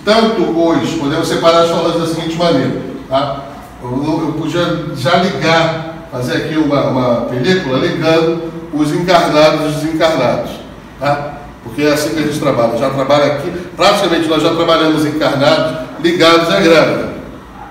Tanto 0.05 0.43
os, 0.43 0.91
podemos 0.95 1.29
separar 1.29 1.65
as 1.65 1.71
falanges 1.71 2.01
da 2.01 2.07
seguinte 2.07 2.37
maneira, 2.37 2.83
tá? 3.09 3.45
eu, 3.83 4.23
eu 4.27 4.35
podia 4.39 4.87
já 4.97 5.17
ligar, 5.17 6.09
fazer 6.11 6.39
aqui 6.39 6.57
uma, 6.57 6.89
uma 6.89 7.21
película 7.27 7.79
ligando 7.79 8.51
os 8.73 8.93
encarnados 8.93 9.61
e 9.61 9.65
os 9.69 9.75
desencarnados. 9.77 10.51
Tá? 10.99 11.35
Porque 11.63 11.83
é 11.83 11.93
assim 11.93 12.11
que 12.11 12.19
a 12.19 12.23
gente 12.23 12.39
trabalha. 12.39 12.79
Já 12.79 12.91
trabalha 12.91 13.35
aqui, 13.35 13.53
praticamente 13.77 14.29
nós 14.29 14.43
já 14.43 14.55
trabalhamos 14.55 15.05
encarnados 15.05 15.89
ligados 16.03 16.49
à 16.49 16.61
grávida. 16.61 17.10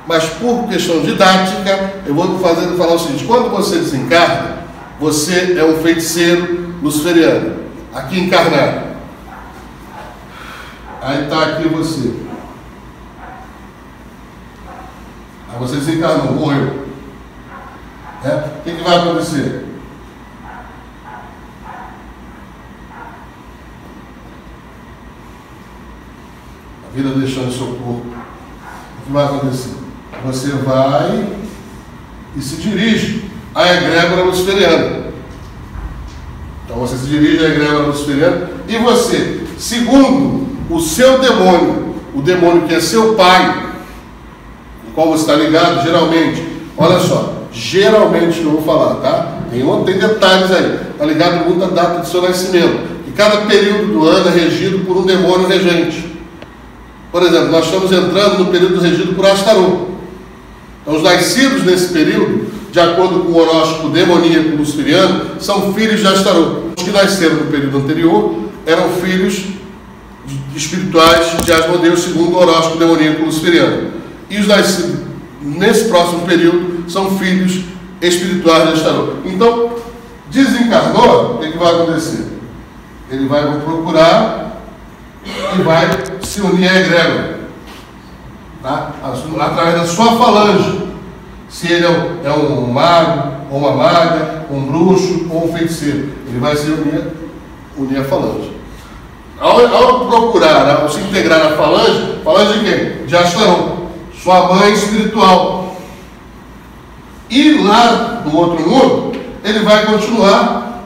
Mas 0.10 0.28
por 0.28 0.68
questão 0.68 1.04
didática, 1.04 2.02
eu 2.04 2.16
vou 2.16 2.40
fazer, 2.40 2.76
falar 2.76 2.96
o 2.96 2.98
seguinte: 2.98 3.26
quando 3.26 3.52
você 3.52 3.76
desencarna, 3.76 4.64
você 5.00 5.56
é 5.56 5.64
um 5.64 5.84
feiticeiro 5.84 6.74
luciferiano, 6.82 7.66
aqui 7.94 8.22
encarnado. 8.22 8.90
Aí 11.00 11.26
está 11.26 11.44
aqui 11.44 11.68
você. 11.68 12.26
Aí 15.48 15.60
você 15.60 15.76
desencarnou, 15.76 16.34
morreu. 16.34 16.88
É? 18.26 18.30
O 18.30 18.64
que, 18.64 18.76
que 18.78 18.84
vai 18.84 18.98
acontecer? 18.98 19.68
A 26.88 26.96
vida 26.96 27.10
deixando 27.10 27.50
o 27.50 27.54
seu 27.54 27.68
corpo. 27.68 28.08
O 28.08 29.06
que 29.06 29.12
vai 29.12 29.26
acontecer? 29.26 29.89
Você 30.26 30.50
vai 30.50 31.26
e 32.36 32.42
se 32.42 32.58
dirige 32.58 33.24
à 33.56 33.74
egrégora 33.74 34.24
luciferiana. 34.24 35.00
Então 36.66 36.78
você 36.78 36.98
se 36.98 37.06
dirige 37.08 37.44
à 37.44 37.50
egrégora 37.50 37.88
luciferiana 37.88 38.50
e 38.68 38.78
você, 38.78 39.42
segundo 39.58 40.48
o 40.70 40.80
seu 40.80 41.20
demônio, 41.20 41.96
o 42.14 42.22
demônio 42.22 42.68
que 42.68 42.76
é 42.76 42.80
seu 42.80 43.16
pai, 43.16 43.72
o 44.88 44.92
qual 44.92 45.10
você 45.10 45.22
está 45.22 45.36
ligado, 45.36 45.84
geralmente, 45.84 46.46
olha 46.78 47.00
só, 47.00 47.34
geralmente 47.52 48.40
que 48.40 48.46
eu 48.46 48.52
vou 48.52 48.62
falar, 48.62 48.96
tá? 48.96 49.40
Tem, 49.50 49.66
tem 49.84 49.98
detalhes 49.98 50.52
aí, 50.52 50.80
está 50.92 51.06
ligado 51.06 51.50
muito 51.50 51.64
à 51.64 51.68
data 51.68 52.00
do 52.00 52.08
seu 52.08 52.22
nascimento. 52.22 52.88
E 53.08 53.12
cada 53.12 53.48
período 53.48 53.94
do 53.94 54.08
ano 54.08 54.30
é 54.30 54.32
regido 54.32 54.86
por 54.86 54.98
um 54.98 55.06
demônio 55.06 55.48
regente. 55.48 56.08
Por 57.12 57.24
exemplo, 57.24 57.50
nós 57.50 57.66
estamos 57.66 57.92
entrando 57.92 58.40
no 58.40 58.52
período 58.52 58.80
regido 58.80 59.16
por 59.16 59.26
Astarô. 59.26 59.88
Então, 60.90 60.98
os 60.98 61.04
nascidos 61.04 61.64
nesse 61.64 61.94
período, 61.94 62.48
de 62.72 62.80
acordo 62.80 63.20
com 63.20 63.32
o 63.32 63.38
horóscopo 63.38 63.90
demoníaco 63.90 64.56
luciferiano, 64.56 65.40
são 65.40 65.72
filhos 65.72 66.00
de 66.00 66.08
Astarô. 66.08 66.64
Os 66.76 66.84
que 66.84 66.90
nasceram 66.90 67.36
no 67.36 67.46
período 67.46 67.78
anterior 67.78 68.40
eram 68.66 68.90
filhos 68.94 69.46
espirituais 70.56 71.46
de 71.46 71.54
Asmodeus, 71.54 72.02
segundo 72.02 72.34
o 72.34 72.40
horóscopo 72.40 72.80
demoníaco 72.80 73.24
luciferiano. 73.24 73.92
E 74.32 74.40
os 74.40 74.48
nascidos 74.48 75.02
nesse 75.44 75.90
próximo 75.90 76.26
período 76.26 76.90
são 76.90 77.20
filhos 77.20 77.66
espirituais 78.02 78.70
de 78.70 78.74
Astarô. 78.74 79.10
Então, 79.26 79.76
desencarnou, 80.32 81.36
o 81.36 81.38
que, 81.38 81.52
que 81.52 81.58
vai 81.60 81.72
acontecer? 81.72 82.26
Ele 83.12 83.28
vai 83.28 83.44
procurar 83.60 84.64
e 85.56 85.62
vai 85.62 85.88
se 86.24 86.42
unir 86.42 86.68
à 86.68 86.80
egrégora. 86.80 87.39
Tá? 88.62 88.92
Através 89.04 89.76
da 89.76 89.86
sua 89.86 90.18
falange. 90.18 90.90
Se 91.48 91.72
ele 91.72 91.86
é 91.86 91.90
um, 91.90 92.28
é 92.28 92.32
um 92.32 92.72
mago, 92.72 93.32
ou 93.52 93.58
uma 93.58 93.72
maga, 93.72 94.46
um 94.52 94.62
bruxo 94.66 95.28
ou 95.30 95.46
um 95.46 95.54
feiticeiro. 95.54 96.12
Ele 96.28 96.40
vai 96.40 96.56
se 96.56 96.70
unir, 96.70 97.08
unir 97.78 98.00
à 98.00 98.04
falange. 98.04 98.52
Ao, 99.40 99.66
ao 99.66 100.08
procurar, 100.08 100.82
ao 100.82 100.90
se 100.90 101.00
integrar 101.00 101.42
à 101.42 101.56
falange, 101.56 102.20
falange 102.24 102.60
de 102.60 102.66
quem? 102.66 103.06
De 103.06 103.16
Astarão, 103.16 103.88
sua 104.22 104.54
mãe 104.54 104.74
espiritual. 104.74 105.76
E 107.30 107.64
lá 107.64 108.24
no 108.26 108.36
outro 108.36 108.68
mundo, 108.68 109.20
ele 109.44 109.60
vai 109.60 109.86
continuar 109.86 110.84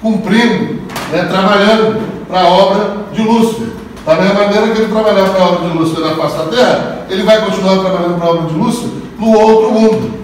cumprindo, 0.00 0.82
né, 1.10 1.24
trabalhando 1.24 2.26
para 2.28 2.40
a 2.40 2.48
obra 2.48 3.06
de 3.12 3.22
Lúcifer. 3.22 3.68
Da 4.08 4.14
mesma 4.14 4.44
maneira 4.44 4.68
que 4.68 4.80
ele 4.80 4.90
trabalhava 4.90 5.34
para 5.34 5.42
a 5.42 5.48
obra 5.48 5.68
de 5.68 5.76
Lúcifer 5.76 6.02
na 6.02 6.16
face 6.16 6.38
da 6.38 6.44
terra, 6.44 7.06
ele 7.10 7.24
vai 7.24 7.44
continuar 7.44 7.78
trabalhando 7.78 8.18
para 8.18 8.26
a 8.26 8.30
obra 8.30 8.46
de 8.46 8.54
Lúcifer 8.54 8.90
no 9.18 9.38
outro 9.38 9.70
mundo. 9.70 10.14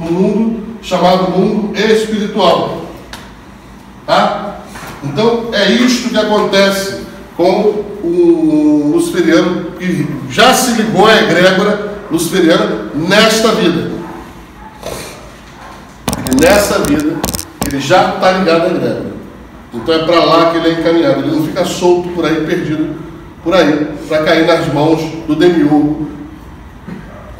No 0.00 0.10
mundo 0.10 0.64
chamado 0.82 1.30
mundo 1.30 1.78
espiritual. 1.78 2.82
Tá? 4.04 4.56
Então 5.04 5.50
é 5.52 5.70
isto 5.70 6.08
que 6.08 6.18
acontece 6.18 7.06
com 7.36 7.84
o 8.02 8.90
luciferiano 8.96 9.70
que 9.78 10.08
já 10.28 10.52
se 10.52 10.72
ligou 10.72 11.06
à 11.06 11.22
egrégora 11.22 11.94
luciferiana 12.10 12.90
nesta 12.96 13.52
vida. 13.52 13.92
nessa 16.42 16.80
vida 16.80 17.14
ele 17.64 17.80
já 17.80 18.16
está 18.16 18.32
ligado 18.32 18.62
à 18.62 18.66
egrégora. 18.66 19.13
Então 19.74 19.94
é 19.94 19.98
para 20.04 20.24
lá 20.24 20.50
que 20.50 20.58
ele 20.58 20.68
é 20.68 20.72
encaminhado. 20.80 21.20
Ele 21.20 21.36
não 21.36 21.46
fica 21.46 21.64
solto 21.64 22.08
por 22.10 22.24
aí, 22.24 22.46
perdido 22.46 22.94
por 23.42 23.54
aí, 23.54 23.88
para 24.08 24.22
cair 24.22 24.46
nas 24.46 24.72
mãos 24.72 25.02
do 25.26 25.34
demiurgo 25.34 26.08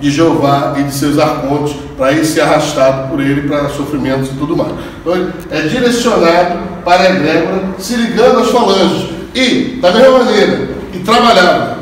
de 0.00 0.10
Jeová 0.10 0.74
e 0.76 0.82
de 0.82 0.92
seus 0.92 1.18
arcontes 1.18 1.74
para 1.96 2.12
ir 2.12 2.24
ser 2.26 2.42
arrastado 2.42 3.08
por 3.08 3.20
ele 3.20 3.48
para 3.48 3.68
sofrimentos 3.70 4.28
e 4.28 4.34
tudo 4.34 4.56
mais. 4.56 4.72
Então, 5.00 5.32
é 5.50 5.62
direcionado 5.62 6.58
para 6.84 7.02
a 7.04 7.10
egrégora, 7.10 7.62
se 7.78 7.96
ligando 7.96 8.40
às 8.40 8.50
falanges. 8.50 9.10
E, 9.34 9.78
da 9.80 9.90
mesma 9.92 10.18
maneira, 10.18 10.68
e 10.92 10.98
trabalhava 10.98 11.78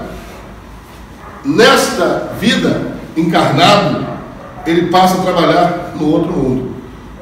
nesta 1.45 2.33
vida 2.41 2.93
encarnado, 3.17 4.07
ele 4.67 4.87
passa 4.87 5.19
a 5.19 5.25
trabalhar 5.25 5.93
no 5.99 6.09
outro 6.09 6.33
mundo. 6.33 6.72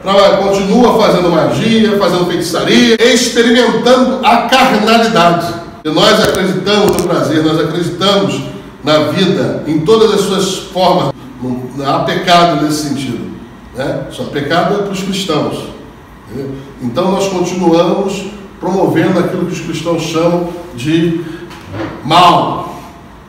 Trabalha, 0.02 0.38
continua 0.38 0.98
fazendo 0.98 1.28
magia, 1.30 1.98
fazendo 1.98 2.24
feitiçaria, 2.26 2.96
experimentando 3.12 4.24
a 4.24 4.48
carnalidade. 4.48 5.54
E 5.84 5.90
nós 5.90 6.26
acreditamos 6.26 6.96
no 6.96 7.02
prazer, 7.02 7.44
nós 7.44 7.60
acreditamos 7.60 8.40
na 8.82 9.10
vida, 9.10 9.62
em 9.66 9.80
todas 9.80 10.14
as 10.14 10.20
suas 10.22 10.54
formas. 10.72 11.12
Não 11.42 11.94
há 11.94 12.00
pecado 12.00 12.64
nesse 12.64 12.88
sentido. 12.88 13.30
Né? 13.74 14.06
Só 14.10 14.24
pecado 14.24 14.74
é 14.74 14.78
para 14.78 14.92
os 14.92 15.02
cristãos. 15.02 15.64
Entendeu? 16.30 16.54
Então 16.82 17.10
nós 17.12 17.28
continuamos 17.28 18.24
promovendo 18.58 19.18
aquilo 19.18 19.46
que 19.46 19.52
os 19.52 19.60
cristãos 19.60 20.02
chamam 20.02 20.48
de 20.74 21.20
mal, 22.04 22.74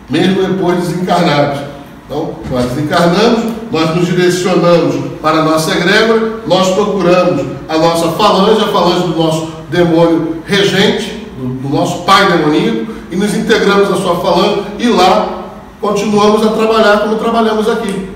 mesmo 0.09 0.41
depois 0.41 0.79
desencarnados. 0.79 1.61
Então, 2.05 2.35
nós 2.49 2.65
desencarnamos, 2.71 3.53
nós 3.71 3.95
nos 3.95 4.05
direcionamos 4.05 5.10
para 5.21 5.39
a 5.39 5.43
nossa 5.43 5.71
egrégora, 5.71 6.41
nós 6.47 6.73
procuramos 6.73 7.45
a 7.69 7.77
nossa 7.77 8.09
falange, 8.13 8.63
a 8.63 8.67
falange 8.67 9.07
do 9.07 9.15
nosso 9.15 9.51
demônio 9.69 10.41
regente, 10.45 11.27
do, 11.37 11.47
do 11.61 11.69
nosso 11.69 12.03
pai 12.03 12.31
demoníaco, 12.31 12.91
e 13.11 13.15
nos 13.15 13.35
integramos 13.35 13.91
à 13.91 13.95
sua 13.95 14.15
falange, 14.15 14.63
e 14.79 14.87
lá 14.87 15.41
continuamos 15.79 16.45
a 16.45 16.51
trabalhar 16.51 16.99
como 17.01 17.17
trabalhamos 17.17 17.69
aqui. 17.69 18.09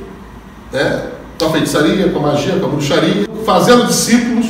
Né? 0.71 1.03
Com 1.38 1.45
a 1.45 1.50
feitiçaria, 1.51 2.09
com 2.09 2.19
a 2.19 2.31
magia, 2.33 2.59
com 2.59 2.65
a 2.65 2.69
bruxaria, 2.69 3.27
fazendo 3.45 3.85
discípulos, 3.85 4.47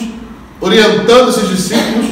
orientando 0.62 1.30
esses 1.30 1.50
discípulos 1.50 2.06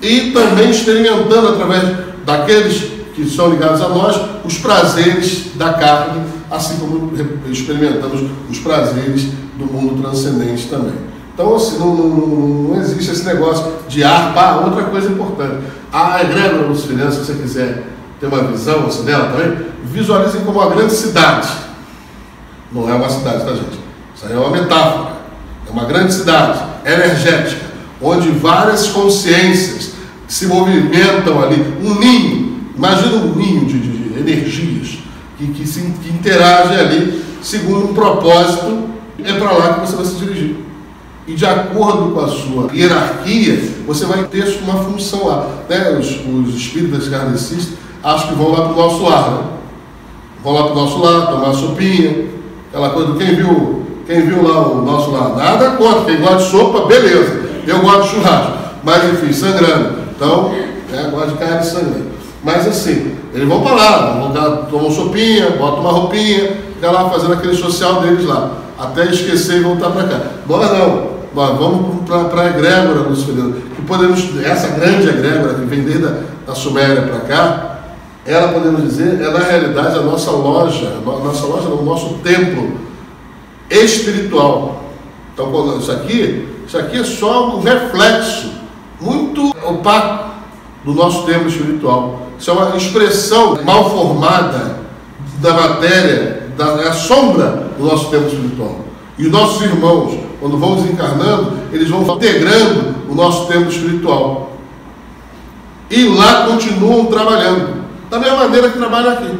e 0.00 0.30
também 0.30 0.70
experimentando 0.70 1.48
através 1.48 1.82
daqueles 2.24 2.98
que 3.14 3.28
são 3.28 3.50
ligados 3.50 3.80
a 3.80 3.88
nós 3.88 4.20
os 4.44 4.58
prazeres 4.58 5.56
da 5.56 5.72
carne, 5.72 6.22
assim 6.50 6.76
como 6.78 7.12
experimentamos 7.50 8.30
os 8.50 8.58
prazeres 8.58 9.28
do 9.56 9.66
mundo 9.66 10.00
transcendente 10.02 10.68
também. 10.68 10.94
Então, 11.34 11.54
assim, 11.54 11.78
não, 11.78 11.94
não, 11.94 12.16
não 12.16 12.80
existe 12.80 13.12
esse 13.12 13.24
negócio 13.24 13.72
de 13.88 14.02
ar, 14.02 14.34
pá, 14.34 14.56
outra 14.64 14.84
coisa 14.84 15.08
importante. 15.08 15.66
A 15.92 16.22
egrégora 16.22 16.66
luciferiana, 16.66 17.12
se 17.12 17.18
você 17.18 17.34
quiser 17.34 17.86
ter 18.18 18.26
uma 18.26 18.42
visão 18.42 18.86
assim, 18.86 19.04
dela 19.04 19.30
também, 19.30 19.66
visualizem 19.84 20.40
como 20.40 20.60
uma 20.60 20.70
grande 20.74 20.92
cidade. 20.92 21.48
Não 22.72 22.88
é 22.90 22.94
uma 22.94 23.08
cidade, 23.08 23.44
tá, 23.44 23.50
gente? 23.52 23.78
Isso 24.16 24.26
aí 24.26 24.32
é 24.32 24.36
uma 24.36 24.50
metáfora. 24.50 25.18
É 25.68 25.70
uma 25.70 25.84
grande 25.84 26.12
cidade 26.12 26.60
energética, 26.84 27.66
onde 28.02 28.30
várias 28.30 28.88
consciências 28.88 29.92
se 30.26 30.46
movimentam 30.46 31.42
ali. 31.42 31.62
Um 31.82 31.98
ninho, 32.00 32.64
imagina 32.76 33.16
um 33.16 33.34
ninho 33.34 33.64
de, 33.66 33.78
de, 33.78 34.50
de 34.50 34.77
energias 35.40 35.56
que, 35.56 35.66
se, 35.66 35.80
que 36.02 36.10
interagem 36.10 36.76
ali 36.76 37.24
segundo 37.42 37.90
um 37.90 37.94
propósito, 37.94 38.88
é 39.22 39.32
para 39.32 39.52
lá 39.52 39.74
que 39.74 39.80
você 39.80 39.96
vai 39.96 40.04
se 40.04 40.14
dirigir. 40.16 40.56
E 41.26 41.34
de 41.34 41.44
acordo 41.44 42.12
com 42.12 42.20
a 42.20 42.28
sua 42.28 42.68
hierarquia, 42.72 43.60
você 43.86 44.06
vai 44.06 44.24
ter 44.24 44.58
uma 44.62 44.82
função 44.82 45.26
lá. 45.26 45.46
Né? 45.68 45.98
Os, 45.98 46.08
os 46.26 46.54
espíritas 46.54 47.08
kardecistas 47.08 47.76
acham 48.02 48.28
que 48.28 48.34
vão 48.34 48.50
lá 48.50 48.62
para 48.62 48.72
o 48.72 48.76
nosso 48.76 49.02
lar, 49.02 49.30
né? 49.30 49.44
Vão 50.42 50.52
lá 50.54 50.62
para 50.64 50.72
o 50.72 50.74
nosso 50.76 50.98
lar, 50.98 51.26
tomar 51.26 51.52
sopinha, 51.52 52.26
aquela 52.70 52.90
coisa, 52.90 53.14
quem 53.16 53.34
viu, 53.34 53.86
quem 54.06 54.22
viu 54.22 54.42
lá 54.42 54.68
o 54.68 54.82
nosso 54.82 55.10
lar? 55.10 55.36
Nada 55.36 55.72
contra, 55.72 56.04
quem 56.04 56.20
gosta 56.20 56.36
de 56.36 56.50
sopa, 56.50 56.86
beleza. 56.86 57.48
Eu 57.66 57.80
gosto 57.80 58.02
de 58.02 58.08
churrasco, 58.08 58.52
mas 58.82 59.12
enfim, 59.12 59.32
sangrando. 59.32 59.98
Então, 60.16 60.54
é, 60.92 61.10
gosto 61.10 61.32
de 61.32 61.38
carne 61.38 61.64
sangrando. 61.64 62.07
Mas 62.48 62.66
assim, 62.66 63.14
eles 63.34 63.46
vão 63.46 63.60
para 63.60 63.74
lá, 63.74 64.20
vão 64.20 64.32
lá, 64.32 64.56
tomam 64.70 64.90
sopinha, 64.90 65.50
botam 65.50 65.80
uma 65.80 65.92
roupinha, 65.92 66.56
ficam 66.72 66.90
lá 66.94 67.10
fazendo 67.10 67.34
aquele 67.34 67.54
social 67.54 68.00
deles 68.00 68.24
lá, 68.24 68.52
até 68.78 69.04
esquecer 69.04 69.58
e 69.58 69.60
voltar 69.60 69.90
para 69.90 70.04
cá. 70.04 70.20
Nós 70.48 70.72
não, 70.72 71.08
nós 71.34 71.58
vamos 71.58 72.08
para 72.08 72.40
a 72.40 72.46
egrégora, 72.46 73.00
Luciferiano, 73.00 73.52
que 73.52 73.82
podemos, 73.82 74.30
essa 74.42 74.68
grande 74.68 75.06
egrégora 75.10 75.56
que 75.56 75.66
vem 75.66 75.82
desde 75.82 76.06
a 76.06 76.14
da 76.46 76.54
Suméria 76.54 77.02
para 77.02 77.20
cá, 77.20 77.80
ela, 78.24 78.48
podemos 78.48 78.82
dizer, 78.82 79.20
é 79.20 79.30
na 79.30 79.40
realidade 79.40 79.98
a 79.98 80.02
nossa 80.02 80.30
loja, 80.30 80.94
a 81.06 81.24
nossa 81.24 81.46
loja, 81.46 81.68
o 81.68 81.84
nosso 81.84 82.14
templo 82.24 82.78
espiritual. 83.68 84.84
Então, 85.34 85.78
isso 85.78 85.92
aqui, 85.92 86.48
isso 86.66 86.78
aqui 86.78 86.96
é 86.96 87.04
só 87.04 87.56
um 87.56 87.60
reflexo 87.60 88.52
muito 88.98 89.54
opaco 89.62 90.30
do 90.82 90.94
nosso 90.94 91.26
templo 91.26 91.48
espiritual. 91.48 92.27
Isso 92.38 92.50
é 92.50 92.52
uma 92.52 92.76
expressão 92.76 93.58
mal 93.64 93.90
formada 93.90 94.78
da 95.40 95.52
matéria, 95.52 96.48
da 96.56 96.82
é 96.82 96.88
a 96.88 96.92
sombra 96.92 97.68
do 97.76 97.84
nosso 97.84 98.10
templo 98.10 98.28
espiritual. 98.28 98.80
E 99.16 99.26
os 99.26 99.32
nossos 99.32 99.62
irmãos, 99.62 100.18
quando 100.40 100.56
vão 100.58 100.76
desencarnando, 100.76 101.52
eles 101.72 101.88
vão 101.88 102.02
integrando 102.02 102.94
o 103.08 103.14
nosso 103.14 103.46
templo 103.46 103.68
espiritual. 103.68 104.52
E 105.90 106.04
lá 106.08 106.46
continuam 106.46 107.06
trabalhando 107.06 107.84
da 108.10 108.18
mesma 108.18 108.36
maneira 108.36 108.70
que 108.70 108.78
trabalha 108.78 109.12
aqui. 109.12 109.38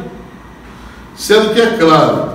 Sendo 1.15 1.53
que, 1.53 1.61
é 1.61 1.77
claro, 1.77 2.29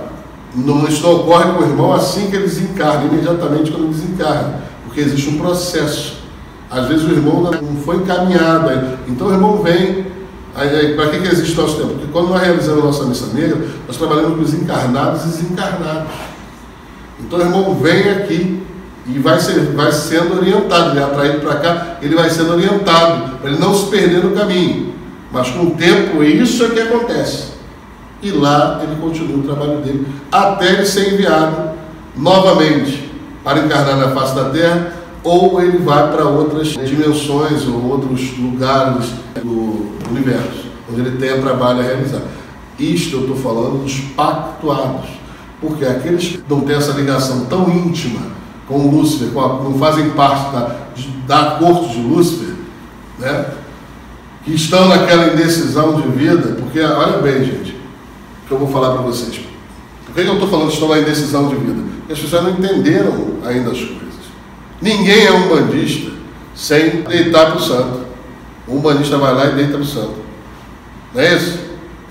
não, 0.55 0.87
isso 0.87 1.03
não 1.03 1.17
ocorre 1.17 1.51
com 1.51 1.63
o 1.63 1.67
irmão 1.67 1.93
assim 1.93 2.29
que 2.29 2.35
ele 2.35 2.45
desencarna, 2.45 3.05
imediatamente 3.05 3.71
quando 3.71 3.91
desencarna, 3.91 4.61
porque 4.85 5.01
existe 5.01 5.29
um 5.29 5.37
processo. 5.37 6.19
Às 6.69 6.87
vezes 6.87 7.05
o 7.05 7.11
irmão 7.11 7.41
não 7.41 7.75
foi 7.83 7.97
encaminhado. 7.97 8.97
Então 9.07 9.27
o 9.27 9.31
irmão 9.31 9.61
vem. 9.61 10.14
Para 10.55 11.09
que, 11.09 11.19
que 11.19 11.27
existe 11.27 11.59
o 11.59 11.61
nosso 11.63 11.75
tempo? 11.75 11.89
Porque 11.89 12.07
quando 12.13 12.29
nós 12.29 12.41
realizamos 12.41 12.81
a 12.81 12.85
nossa 12.85 13.05
missa 13.05 13.27
negra, 13.33 13.57
nós 13.85 13.97
trabalhamos 13.97 14.37
com 14.37 14.41
os 14.41 14.53
encarnados 14.53 15.23
e 15.23 15.27
desencarnados. 15.27 16.07
Então 17.19 17.39
o 17.39 17.41
irmão 17.41 17.75
vem 17.75 18.09
aqui 18.09 18.63
e 19.07 19.19
vai, 19.19 19.39
ser, 19.39 19.59
vai 19.73 19.91
sendo 19.91 20.37
orientado, 20.37 20.91
ele 20.91 20.99
é 20.99 21.03
atraído 21.03 21.39
para 21.41 21.55
cá, 21.55 21.97
ele 22.01 22.15
vai 22.15 22.29
sendo 22.29 22.53
orientado, 22.53 23.37
para 23.37 23.51
ele 23.51 23.59
não 23.59 23.75
se 23.75 23.87
perder 23.87 24.23
no 24.23 24.31
caminho. 24.31 24.93
Mas 25.31 25.49
com 25.49 25.63
o 25.63 25.71
tempo, 25.71 26.23
isso 26.23 26.63
é 26.63 26.69
que 26.69 26.79
acontece. 26.79 27.55
E 28.21 28.31
lá 28.31 28.81
ele 28.81 28.95
continua 28.99 29.37
o 29.37 29.43
trabalho 29.43 29.79
dele, 29.81 30.07
até 30.31 30.71
ele 30.71 30.85
ser 30.85 31.13
enviado 31.13 31.71
novamente 32.15 33.11
para 33.43 33.59
encarnar 33.59 33.97
na 33.97 34.09
face 34.11 34.33
da 34.33 34.45
terra, 34.45 34.93
ou 35.25 35.59
ele 35.59 35.79
vai 35.79 36.11
para 36.11 36.25
outras 36.25 36.67
dimensões 36.69 37.67
ou 37.67 37.83
outros 37.83 38.37
lugares 38.37 39.07
do 39.43 39.91
universo, 40.09 40.65
onde 40.89 41.01
ele 41.01 41.17
tem 41.17 41.41
trabalho 41.41 41.79
a 41.79 41.83
realizar. 41.83 42.21
Isto 42.79 43.15
eu 43.17 43.21
estou 43.21 43.35
falando 43.35 43.83
dos 43.83 43.99
pactuados, 44.15 45.09
porque 45.59 45.83
aqueles 45.83 46.27
que 46.27 46.43
não 46.47 46.61
têm 46.61 46.75
essa 46.75 46.91
ligação 46.91 47.45
tão 47.45 47.67
íntima 47.69 48.21
com 48.67 48.87
Lúcifer, 48.89 49.29
com 49.29 49.41
a, 49.41 49.63
não 49.63 49.73
fazem 49.79 50.11
parte 50.11 50.51
da, 50.51 50.75
da 51.25 51.51
corte 51.57 51.89
de 51.89 52.01
Lúcifer, 52.01 52.53
né? 53.17 53.45
que 54.43 54.53
estão 54.53 54.87
naquela 54.87 55.33
indecisão 55.33 55.99
de 55.99 56.07
vida, 56.09 56.55
porque 56.59 56.79
olha 56.79 57.17
bem, 57.17 57.43
gente, 57.43 57.75
que 58.47 58.51
eu 58.51 58.59
vou 58.59 58.67
falar 58.67 58.91
para 58.91 59.01
vocês. 59.01 59.41
Por 60.05 60.13
que 60.13 60.21
eu 60.21 60.33
estou 60.33 60.47
falando 60.47 60.67
que 60.67 60.73
estão 60.73 60.89
na 60.89 60.99
indecisão 60.99 61.47
de 61.47 61.55
vida? 61.55 61.81
Porque 61.97 62.13
as 62.13 62.19
pessoas 62.19 62.43
não 62.43 62.51
entenderam 62.51 63.13
ainda 63.43 63.71
as 63.71 63.79
coisas. 63.79 64.04
Ninguém 64.81 65.25
é 65.25 65.31
um 65.31 65.47
bandista 65.47 66.11
sem 66.53 67.01
deitar 67.01 67.47
para 67.47 67.57
o 67.57 67.61
santo. 67.61 68.05
Um 68.67 68.79
bandista 68.79 69.17
vai 69.17 69.33
lá 69.33 69.45
e 69.47 69.51
deita 69.51 69.73
para 69.73 69.81
o 69.81 69.85
santo. 69.85 70.15
Não 71.13 71.21
é 71.21 71.33
isso? 71.35 71.59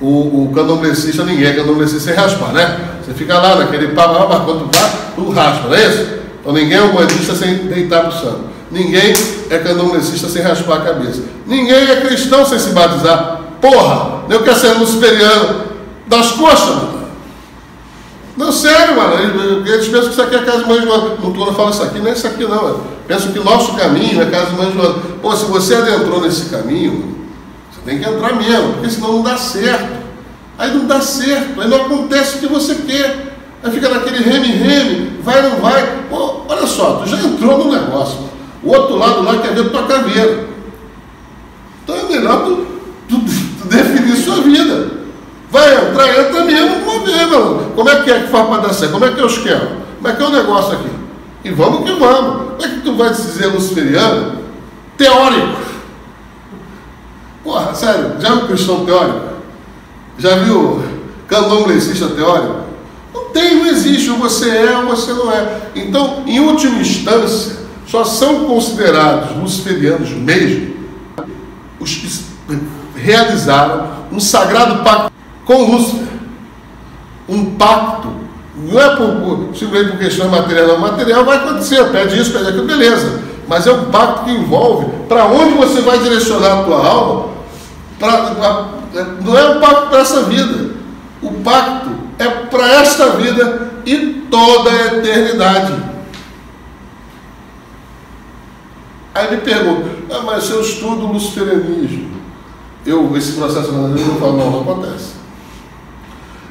O, 0.00 0.44
o 0.44 0.52
candomblessista, 0.54 1.24
ninguém 1.24 1.46
é 1.46 1.52
candomblessista 1.52 2.00
sem 2.00 2.14
raspar, 2.14 2.52
né? 2.52 2.78
Você 3.04 3.14
fica 3.14 3.38
lá 3.38 3.56
naquele 3.56 3.88
papo, 3.88 4.28
mas 4.28 4.44
quando 4.44 4.70
vá, 4.72 4.88
tu 5.14 5.30
raspa, 5.30 5.68
não 5.68 5.74
é 5.74 5.86
isso? 5.86 6.06
Então 6.40 6.52
ninguém 6.52 6.78
é 6.78 6.82
um 6.82 6.92
bandista 6.92 7.34
sem 7.34 7.54
deitar 7.66 8.00
para 8.00 8.10
o 8.10 8.12
santo. 8.12 8.54
Ninguém 8.70 9.14
é 9.50 9.58
candomblessista 9.58 10.28
sem 10.28 10.42
raspar 10.42 10.78
a 10.78 10.80
cabeça. 10.80 11.22
Ninguém 11.46 11.90
é 11.90 12.00
cristão 12.00 12.44
sem 12.44 12.58
se 12.58 12.70
batizar. 12.70 13.40
Porra, 13.60 14.24
eu 14.28 14.42
quero 14.42 14.58
ser 14.58 14.72
luciferiano 14.72 15.64
das 16.06 16.32
coxas, 16.32 16.68
mano. 16.68 16.93
Não, 18.36 18.50
sério, 18.50 18.96
mano. 18.96 19.66
Eles 19.66 19.86
pensam 19.88 20.06
que 20.06 20.10
isso 20.10 20.22
aqui 20.22 20.34
é 20.34 20.42
casa 20.42 20.64
de 20.64 20.68
mãe 20.68 20.80
Joana. 20.80 21.14
Estou 21.14 21.54
falando 21.54 21.72
isso 21.72 21.82
aqui, 21.82 21.98
não 22.00 22.08
é 22.08 22.12
isso 22.12 22.26
aqui, 22.26 22.44
não. 22.44 22.62
Mano. 22.62 22.84
Pensam 23.06 23.32
que 23.32 23.40
nosso 23.40 23.74
caminho 23.74 24.22
é 24.22 24.26
casa 24.26 24.50
de 24.50 24.56
mãe 24.56 24.72
Joana. 24.72 24.94
Pô, 25.22 25.36
se 25.36 25.44
você 25.44 25.74
adentrou 25.76 26.20
nesse 26.20 26.46
caminho, 26.46 27.16
você 27.70 27.80
tem 27.84 27.98
que 27.98 28.08
entrar 28.08 28.34
mesmo, 28.34 28.74
porque 28.74 28.90
senão 28.90 29.12
não 29.14 29.22
dá 29.22 29.36
certo. 29.36 30.04
Aí 30.58 30.72
não 30.72 30.86
dá 30.86 31.00
certo, 31.00 31.60
aí 31.60 31.68
não 31.68 31.82
acontece 31.82 32.36
o 32.36 32.40
que 32.40 32.46
você 32.46 32.74
quer. 32.76 33.36
Aí 33.62 33.70
fica 33.70 33.88
naquele 33.88 34.18
reme-reme, 34.18 35.18
vai 35.22 35.42
não 35.42 35.60
vai. 35.60 36.04
Pô, 36.10 36.42
olha 36.48 36.66
só, 36.66 36.96
tu 36.96 37.08
já 37.08 37.18
entrou 37.18 37.58
no 37.58 37.72
negócio. 37.72 38.18
O 38.62 38.70
outro 38.70 38.96
lado 38.96 39.22
lá 39.22 39.38
quer 39.38 39.54
ver 39.54 39.70
tua 39.70 39.84
caveira. 39.84 40.48
Então 41.82 41.96
é 41.96 42.02
melhor 42.04 42.44
tu, 42.44 42.66
tu, 43.08 43.20
tu 43.60 43.68
definir 43.68 44.16
sua 44.16 44.40
vida. 44.40 44.93
Vai 45.54 45.72
entrar, 45.72 46.18
entra 46.18 46.44
mesmo 46.44 46.78
uma 46.78 47.06
vez, 47.06 47.30
mano. 47.30 47.72
Como 47.76 47.88
é 47.88 48.02
que 48.02 48.10
é 48.10 48.22
que 48.22 48.26
faz 48.26 48.48
para 48.48 48.62
dar 48.62 48.72
certo? 48.72 48.90
Como 48.90 49.04
é 49.04 49.12
que 49.12 49.20
é 49.20 49.22
o 49.22 49.28
esquema? 49.28 49.68
Como 49.98 50.08
é 50.08 50.12
que 50.12 50.20
é 50.20 50.26
o 50.26 50.30
negócio 50.30 50.72
aqui? 50.72 50.90
E 51.44 51.50
vamos 51.52 51.88
que 51.88 51.96
vamos. 51.96 52.50
Como 52.50 52.64
é 52.64 52.68
que 52.70 52.80
tu 52.80 52.96
vai 52.96 53.10
dizer 53.10 53.46
luciferiano 53.46 54.40
teórico? 54.98 55.60
Porra, 57.44 57.72
sério, 57.72 58.16
já 58.18 58.34
viu 58.34 58.48
cristão 58.48 58.84
teórico? 58.84 59.20
Já 60.18 60.34
viu 60.38 60.82
candomblessista 61.28 62.08
teórico? 62.08 62.56
Não 63.14 63.26
tem, 63.26 63.54
não 63.54 63.66
existe. 63.66 64.10
Ou 64.10 64.18
você 64.18 64.50
é 64.50 64.76
ou 64.76 64.86
você 64.86 65.12
não 65.12 65.30
é. 65.30 65.68
Então, 65.76 66.24
em 66.26 66.40
última 66.40 66.80
instância, 66.80 67.58
só 67.86 68.04
são 68.04 68.46
considerados 68.46 69.36
luciferianos 69.36 70.10
mesmo 70.10 70.74
os 71.78 71.94
que 71.94 72.08
realizaram 72.96 73.88
um 74.10 74.18
sagrado 74.18 74.82
pacto 74.82 75.14
com 75.44 75.70
Lúcifer. 75.70 76.08
Um 77.28 77.56
pacto. 77.56 78.08
Não 78.56 78.80
é 78.80 78.96
por, 78.96 79.16
por, 79.16 79.56
simplesmente 79.56 79.92
por 79.92 79.98
questão 79.98 80.28
material, 80.28 80.68
não. 80.68 80.78
Material 80.78 81.24
vai 81.24 81.36
acontecer, 81.38 81.84
pede 81.90 82.20
isso, 82.20 82.32
pede 82.32 82.48
aquilo, 82.48 82.66
beleza. 82.66 83.22
Mas 83.48 83.66
é 83.66 83.72
um 83.72 83.90
pacto 83.90 84.24
que 84.24 84.30
envolve 84.30 84.86
para 85.08 85.26
onde 85.26 85.54
você 85.54 85.80
vai 85.80 85.98
direcionar 85.98 86.60
a 86.60 86.64
tua 86.64 86.86
alma. 86.86 87.28
Pra, 87.98 88.30
pra, 88.30 88.68
não 89.24 89.36
é 89.36 89.48
um 89.50 89.60
pacto 89.60 89.88
para 89.88 89.98
essa 90.00 90.22
vida. 90.22 90.74
O 91.22 91.32
pacto 91.42 91.90
é 92.18 92.28
para 92.28 92.80
esta 92.80 93.10
vida 93.10 93.72
e 93.84 94.26
toda 94.30 94.70
a 94.70 94.86
eternidade. 94.86 95.74
Aí 99.14 99.30
me 99.30 99.36
pergunta, 99.42 99.90
ah, 100.10 100.22
mas 100.24 100.50
eu 100.50 100.60
estudo 100.60 101.06
luciferianismo, 101.06 102.10
eu, 102.84 103.16
esse 103.16 103.32
processo 103.32 103.68
eu 103.68 104.16
falo, 104.18 104.36
não, 104.36 104.50
não 104.50 104.60
acontece. 104.62 105.13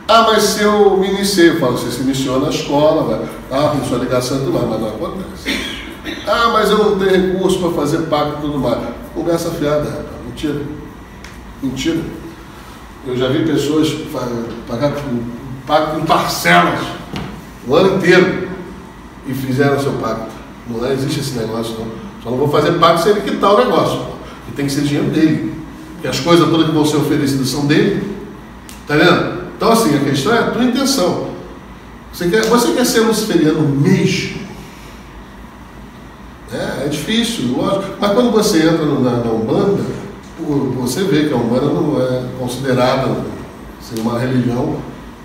Ah, 0.07 0.23
mas 0.23 0.43
se 0.43 0.63
eu 0.63 0.97
me 0.97 1.07
iniciei, 1.07 1.51
eu 1.51 1.59
falo, 1.59 1.77
você 1.77 1.89
se 1.89 2.01
iniciou 2.01 2.39
na 2.39 2.49
escola, 2.49 3.03
vai, 3.03 3.29
ah, 3.51 3.97
ligação 3.97 4.37
e 4.37 4.39
tudo 4.41 4.53
mais, 4.53 4.67
mas 4.67 4.81
não 4.81 4.87
acontece. 4.89 5.73
Ah, 6.27 6.49
mas 6.51 6.69
eu 6.69 6.77
não 6.77 6.99
tenho 6.99 7.33
recurso 7.33 7.59
para 7.59 7.71
fazer 7.71 7.99
pacto 8.07 8.39
e 8.39 8.41
tudo 8.41 8.59
mais. 8.59 8.79
Conversa 9.13 9.49
fiada, 9.51 9.89
rapaz. 9.89 10.07
Mentira. 10.27 10.61
Mentira. 11.61 12.01
Eu 13.07 13.15
já 13.17 13.29
vi 13.29 13.45
pessoas 13.45 13.89
pagar 14.67 14.93
pacto 15.65 15.99
em 15.99 16.05
parcelas 16.05 16.79
o 17.67 17.75
ano 17.75 17.97
inteiro 17.97 18.49
e 19.27 19.33
fizeram 19.33 19.79
seu 19.79 19.93
pacto. 19.93 20.31
Não 20.69 20.85
existe 20.91 21.19
esse 21.21 21.37
negócio, 21.37 21.75
não. 21.79 21.87
Só 22.23 22.29
não 22.29 22.37
vou 22.37 22.49
fazer 22.49 22.73
pacto 22.73 23.03
se 23.03 23.09
ele 23.09 23.21
quitar 23.21 23.53
o 23.53 23.57
negócio. 23.57 24.01
E 24.49 24.51
tem 24.53 24.65
que 24.65 24.71
ser 24.71 24.81
dinheiro 24.81 25.09
dele. 25.09 25.53
E 26.03 26.07
as 26.07 26.19
coisas 26.19 26.49
todas 26.49 26.65
que 26.67 26.73
vão 26.73 26.85
ser 26.85 26.97
oferecidas 26.97 27.47
são 27.49 27.65
dele. 27.65 28.17
Está 28.81 28.95
vendo? 28.95 29.42
Então, 29.63 29.71
assim, 29.71 29.95
a 29.95 29.99
questão 29.99 30.35
é 30.35 30.39
a 30.39 30.51
tua 30.51 30.61
intenção. 30.65 31.29
Você 32.11 32.27
quer, 32.27 32.43
você 32.47 32.73
quer 32.73 32.85
ser 32.85 32.99
luciferiano 32.99 33.61
mesmo? 33.61 34.41
É, 36.51 36.85
é 36.85 36.87
difícil, 36.89 37.55
lógico. 37.55 37.95
Mas 37.97 38.11
quando 38.11 38.29
você 38.29 38.57
entra 38.57 38.85
na, 38.85 39.23
na 39.23 39.31
Umbanda, 39.31 39.81
você 40.81 41.05
vê 41.05 41.29
que 41.29 41.33
a 41.33 41.37
Umbanda 41.37 41.67
não 41.67 41.97
é 41.97 42.25
considerada 42.37 43.23
assim, 43.79 44.01
uma 44.01 44.19
religião 44.19 44.79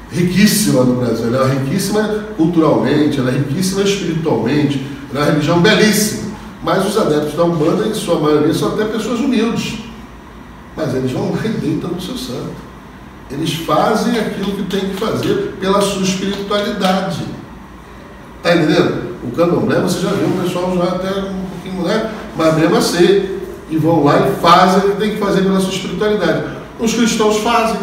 riquíssima 0.08 0.84
no 0.84 1.00
Brasil. 1.00 1.34
Ela 1.34 1.50
é 1.50 1.58
riquíssima 1.58 2.04
culturalmente, 2.36 3.18
ela 3.18 3.30
é 3.30 3.38
riquíssima 3.38 3.82
espiritualmente, 3.82 4.86
ela 5.10 5.18
é 5.18 5.22
uma 5.24 5.32
religião 5.32 5.60
belíssima. 5.60 6.30
Mas 6.62 6.86
os 6.86 6.96
adeptos 6.96 7.34
da 7.34 7.42
Umbanda, 7.42 7.88
em 7.88 7.94
sua 7.94 8.20
maioria, 8.20 8.54
são 8.54 8.68
até 8.68 8.84
pessoas 8.84 9.18
humildes. 9.18 9.80
Mas 10.76 10.94
eles 10.94 11.10
vão 11.10 11.32
lá 11.32 11.88
no 11.88 12.00
seu 12.00 12.16
santo. 12.16 12.67
Eles 13.30 13.54
fazem 13.54 14.18
aquilo 14.18 14.52
que 14.52 14.62
tem 14.64 14.88
que 14.88 14.96
fazer 14.96 15.56
pela 15.60 15.80
sua 15.80 16.02
espiritualidade. 16.02 17.24
Está 18.38 18.56
entendendo? 18.56 19.08
O 19.22 19.30
candomblé, 19.32 19.80
você 19.80 20.00
já 20.00 20.10
viu 20.10 20.28
o 20.28 20.42
pessoal 20.42 20.76
já 20.76 20.84
até 20.84 21.10
um 21.20 21.44
pouquinho, 21.50 21.82
né? 21.82 22.10
Mas 22.36 22.56
mesmo 22.56 22.76
assim, 22.76 23.38
e 23.70 23.76
vão 23.76 24.04
lá 24.04 24.28
e 24.28 24.40
fazem 24.40 24.88
o 24.88 24.92
que 24.92 25.00
tem 25.00 25.10
que 25.10 25.18
fazer 25.18 25.42
pela 25.42 25.60
sua 25.60 25.72
espiritualidade. 25.72 26.44
Os 26.78 26.94
cristãos 26.94 27.38
fazem. 27.38 27.78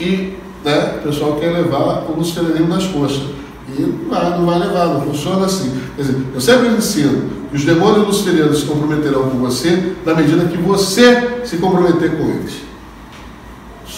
E 0.00 0.36
né, 0.64 0.98
o 0.98 1.08
pessoal 1.08 1.36
quer 1.36 1.52
levar 1.52 2.04
o 2.08 2.14
luciferianismo 2.16 2.68
nas 2.68 2.86
costas. 2.86 3.28
E 3.76 3.82
não 3.82 4.08
vai, 4.08 4.38
não 4.38 4.46
vai 4.46 4.58
levar, 4.60 4.86
não 4.86 5.02
funciona 5.02 5.44
assim. 5.44 5.78
Quer 5.96 6.02
dizer, 6.02 6.24
eu 6.34 6.40
sempre 6.40 6.68
ensino 6.68 7.30
que 7.50 7.56
os 7.56 7.64
demônios 7.64 8.06
luciferianos 8.06 8.60
se 8.60 8.66
comprometerão 8.66 9.28
com 9.28 9.38
você 9.38 9.94
na 10.06 10.14
medida 10.14 10.44
que 10.46 10.56
você 10.56 11.42
se 11.44 11.58
comprometer 11.58 12.16
com 12.16 12.24
eles. 12.24 12.67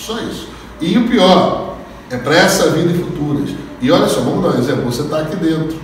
Só 0.04 0.18
isso. 0.20 0.48
E 0.80 0.96
o 0.96 1.08
pior, 1.08 1.76
é 2.10 2.16
para 2.16 2.34
essa 2.34 2.70
vida 2.70 2.90
e 2.90 2.98
futuras. 2.98 3.50
E 3.80 3.90
olha 3.90 4.08
só, 4.08 4.20
vamos 4.20 4.42
dar 4.42 4.58
um 4.58 4.60
exemplo, 4.60 4.84
você 4.84 5.02
está 5.02 5.20
aqui 5.20 5.36
dentro. 5.36 5.78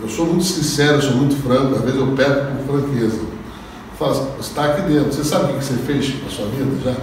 Eu 0.00 0.08
sou 0.08 0.26
muito 0.26 0.44
sincero, 0.44 1.02
sou 1.02 1.12
muito 1.12 1.34
franco, 1.42 1.74
às 1.74 1.82
vezes 1.82 1.98
eu 1.98 2.06
pego 2.08 2.56
com 2.56 2.72
franqueza. 2.72 3.20
Assim, 4.00 4.26
você 4.36 4.50
está 4.50 4.64
aqui 4.66 4.82
dentro, 4.82 5.12
você 5.12 5.24
sabe 5.24 5.52
o 5.52 5.58
que 5.58 5.64
você 5.64 5.74
fez 5.74 6.22
na 6.22 6.30
sua 6.30 6.46
vida 6.46 6.70
já? 6.84 6.94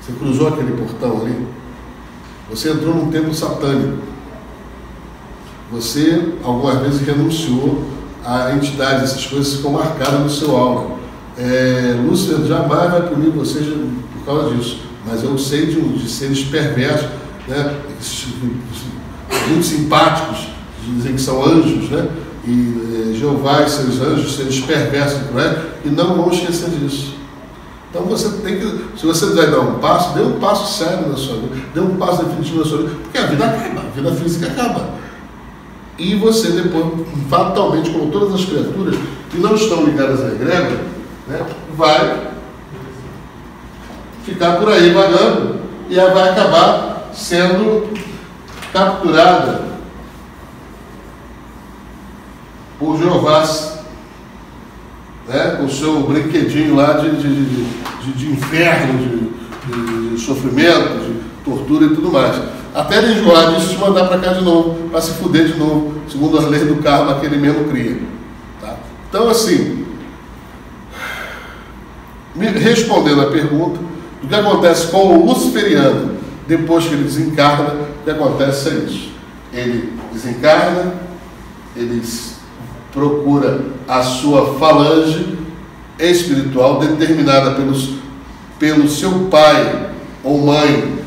Você 0.00 0.12
cruzou 0.18 0.48
aquele 0.48 0.72
portão 0.72 1.20
ali? 1.20 1.46
Você 2.48 2.70
entrou 2.70 2.94
num 2.94 3.10
templo 3.10 3.34
satânico. 3.34 3.98
Você, 5.70 6.34
algumas 6.42 6.78
vezes, 6.78 7.06
renunciou 7.06 7.84
a 8.24 8.52
entidade, 8.54 9.04
essas 9.04 9.26
coisas 9.26 9.54
ficam 9.54 9.72
marcadas 9.72 10.20
no 10.20 10.30
seu 10.30 10.56
aura. 10.56 11.02
É, 11.36 11.96
jamais 12.46 12.90
vai 12.90 13.08
punir 13.08 13.30
você 13.30 13.60
por 13.60 14.24
causa 14.24 14.54
disso, 14.54 14.80
mas 15.06 15.22
eu 15.22 15.36
sei 15.36 15.66
de, 15.66 15.80
de 15.80 16.08
seres 16.08 16.44
perversos, 16.44 17.08
né, 17.48 17.76
muito 19.48 19.64
simpáticos, 19.64 20.48
dizem 20.84 21.14
que 21.14 21.20
são 21.20 21.44
anjos, 21.44 21.90
né, 21.90 22.08
e 22.46 23.10
é, 23.10 23.18
Jeová 23.18 23.62
e 23.62 23.70
seus 23.70 24.00
anjos, 24.00 24.36
seres 24.36 24.60
perversos 24.60 25.20
né, 25.32 25.64
e 25.84 25.88
não 25.88 26.14
vão 26.14 26.30
esquecer 26.30 26.70
disso. 26.70 27.16
Então 27.90 28.02
você 28.04 28.28
tem 28.38 28.58
que, 28.58 28.98
se 28.98 29.04
você 29.04 29.26
vai 29.26 29.50
dar 29.50 29.60
um 29.60 29.78
passo, 29.78 30.14
dê 30.14 30.22
um 30.22 30.38
passo 30.40 30.78
sério 30.78 31.08
na 31.08 31.16
sua 31.16 31.36
vida, 31.36 31.56
dê 31.74 31.80
um 31.80 31.96
passo 31.96 32.24
definitivo 32.24 32.60
na 32.60 32.64
sua 32.64 32.78
vida, 32.78 32.94
porque 33.02 33.18
a 33.18 33.26
vida 33.26 33.44
acaba, 33.44 33.80
a 33.80 33.90
vida 33.90 34.12
física 34.12 34.46
acaba. 34.46 34.94
E 35.98 36.14
você 36.14 36.52
depois, 36.52 36.86
fatalmente, 37.28 37.90
como 37.90 38.10
todas 38.10 38.34
as 38.34 38.44
criaturas 38.46 38.96
que 39.30 39.38
não 39.38 39.54
estão 39.54 39.84
ligadas 39.84 40.24
à 40.24 40.28
egrégora, 40.28 40.80
né, 41.28 41.46
vai 41.76 42.31
ficar 44.24 44.56
por 44.56 44.70
aí 44.70 44.90
vagando 44.90 45.60
e 45.88 45.98
ela 45.98 46.14
vai 46.14 46.30
acabar 46.30 47.10
sendo 47.12 47.92
capturada 48.72 49.62
por 52.78 52.98
Jeová, 52.98 53.44
né, 55.28 55.56
com 55.56 55.64
o 55.64 55.70
seu 55.70 56.00
brinquedinho 56.00 56.74
lá 56.74 56.94
de, 56.94 57.10
de, 57.16 57.44
de, 57.44 58.12
de 58.12 58.30
inferno, 58.32 59.30
de, 59.66 60.10
de 60.10 60.20
sofrimento, 60.20 61.04
de 61.04 61.44
tortura 61.44 61.86
e 61.86 61.94
tudo 61.94 62.10
mais 62.10 62.62
até 62.74 62.98
ele 62.98 63.20
enjoar 63.20 63.54
disso 63.54 63.68
te 63.68 63.78
mandar 63.78 64.06
para 64.06 64.18
cá 64.18 64.32
de 64.32 64.42
novo, 64.42 64.88
para 64.88 65.00
se 65.00 65.12
fuder 65.12 65.46
de 65.46 65.58
novo, 65.58 65.92
segundo 66.08 66.38
as 66.38 66.46
leis 66.46 66.66
do 66.66 66.76
karma 66.76 67.20
que 67.20 67.26
ele 67.26 67.36
mesmo 67.36 67.68
cria. 67.68 68.00
Tá? 68.60 68.76
Então, 69.08 69.28
assim, 69.28 69.84
respondendo 72.34 73.20
a 73.20 73.26
pergunta, 73.26 73.78
o 74.22 74.28
que 74.28 74.34
acontece 74.34 74.86
com 74.88 75.18
o 75.18 75.26
luciferiano 75.26 76.16
depois 76.46 76.84
que 76.84 76.94
ele 76.94 77.04
desencarna, 77.04 77.74
o 77.74 78.04
que 78.04 78.10
acontece 78.10 78.68
é 78.68 78.72
isso. 78.72 79.12
Ele 79.52 79.92
desencarna, 80.12 80.94
ele 81.76 82.02
procura 82.92 83.60
a 83.88 84.02
sua 84.02 84.58
falange 84.58 85.38
espiritual 85.98 86.78
determinada 86.78 87.52
pelos, 87.52 87.94
pelo 88.58 88.88
seu 88.88 89.28
pai 89.30 89.90
ou 90.22 90.44
mãe 90.44 90.98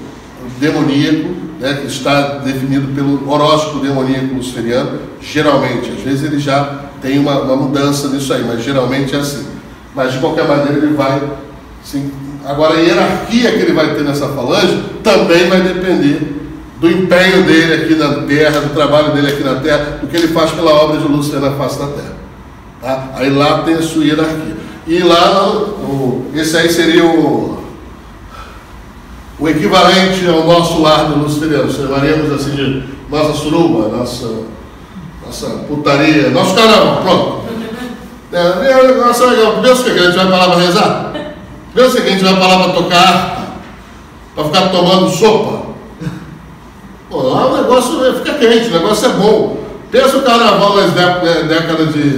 demoníaco, 0.60 1.36
né, 1.60 1.74
que 1.76 1.88
está 1.88 2.40
definido 2.40 2.94
pelo 2.94 3.30
horóscopo 3.30 3.80
demoníaco 3.80 4.36
luciferiano, 4.36 5.00
geralmente, 5.22 5.92
às 5.92 6.02
vezes 6.02 6.24
ele 6.24 6.40
já 6.40 6.86
tem 7.02 7.20
uma, 7.20 7.40
uma, 7.42 7.56
mudança 7.56 8.08
nisso 8.10 8.34
aí, 8.34 8.44
mas 8.44 8.64
geralmente 8.64 9.16
é 9.16 9.20
assim. 9.20 9.46
Mas 9.94 10.14
de 10.14 10.20
qualquer 10.20 10.48
maneira 10.48 10.74
ele 10.74 10.94
vai. 10.94 11.22
Sim. 11.84 12.12
Agora 12.46 12.76
a 12.76 12.80
hierarquia 12.80 13.52
que 13.54 13.58
ele 13.58 13.74
vai 13.74 13.96
ter 13.96 14.04
nessa 14.04 14.28
falange 14.30 14.84
também 15.04 15.50
vai 15.50 15.62
depender 15.62 16.36
do 16.80 16.90
empenho 16.90 17.44
dele 17.44 17.74
aqui 17.74 17.96
na 17.96 18.22
Terra, 18.28 18.62
do 18.62 18.74
trabalho 18.74 19.14
dele 19.14 19.30
aqui 19.30 19.44
na 19.44 19.56
Terra, 19.56 20.00
do 20.02 20.08
que 20.08 20.16
ele 20.16 20.28
faz 20.28 20.52
pela 20.52 20.72
obra 20.72 20.98
de 20.98 21.08
Lúcifer 21.08 21.40
na 21.40 21.52
face 21.52 21.80
da 21.80 21.88
Terra. 21.88 22.14
Tá? 22.82 23.10
Aí 23.16 23.32
lá 23.32 23.64
tem 23.64 23.74
a 23.74 23.82
sua 23.82 24.06
hierarquia. 24.06 24.58
E 24.86 25.00
lá, 25.00 25.48
o, 25.58 26.30
esse 26.36 26.56
aí 26.56 26.70
seria 26.70 27.04
o, 27.04 27.64
o 29.40 29.50
equivalente 29.50 30.28
ao 30.28 30.46
nosso 30.46 30.80
lar 30.82 31.06
do 31.06 31.20
luciferiano. 31.20 31.72
Chamaríamos 31.72 32.32
assim 32.32 32.52
de 32.52 32.84
nossa 33.10 33.34
suruba, 33.34 33.88
nossa, 33.88 34.30
nossa 35.26 35.48
putaria, 35.68 36.30
nosso 36.30 36.54
caramba, 36.54 37.02
pronto. 37.02 37.46
É, 38.34 38.92
nossa, 38.98 39.28
legal. 39.28 39.62
Pensa 39.62 39.84
que 39.84 39.92
a 39.92 40.04
gente 40.08 40.16
vai 40.18 40.28
para 40.28 40.38
lá 40.38 40.50
para 40.50 40.60
rezar? 40.60 41.25
Que 41.76 41.82
a 41.82 41.90
gente 41.90 42.24
vai 42.24 42.36
para 42.36 42.48
lá 42.48 42.64
para 42.64 42.74
tocar, 42.74 43.58
para 44.34 44.46
ficar 44.46 44.70
tomando 44.70 45.10
sopa? 45.10 45.66
Pô, 47.10 47.22
lá 47.22 47.48
o 47.48 47.58
negócio 47.58 48.16
fica 48.16 48.34
quente, 48.36 48.70
o 48.70 48.72
negócio 48.72 49.10
é 49.10 49.14
bom. 49.14 49.58
Pensa 49.92 50.16
o 50.16 50.22
carnaval 50.22 50.78
nas 50.78 50.92
décadas 50.92 51.94
de, 51.94 52.18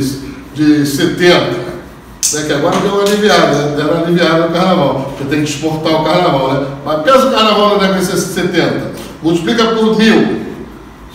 de 0.54 0.86
70, 0.86 1.34
né, 1.34 2.44
que 2.46 2.54
agora 2.54 2.78
deu 2.78 2.92
uma 2.92 3.02
aliviada, 3.02 3.54
né? 3.54 3.76
deram 3.76 3.94
uma 3.94 4.04
aliviada 4.04 4.48
no 4.48 4.54
carnaval, 4.54 5.14
porque 5.18 5.24
tem 5.24 5.44
que 5.44 5.50
exportar 5.50 6.02
o 6.02 6.04
carnaval, 6.04 6.54
né? 6.54 6.68
Mas 6.86 7.02
pensa 7.02 7.26
o 7.26 7.32
carnaval 7.32 7.70
na 7.70 7.88
década 7.88 8.00
de 8.00 8.06
70, 8.06 8.92
multiplica 9.24 9.66
por 9.66 9.98
mil, 9.98 10.42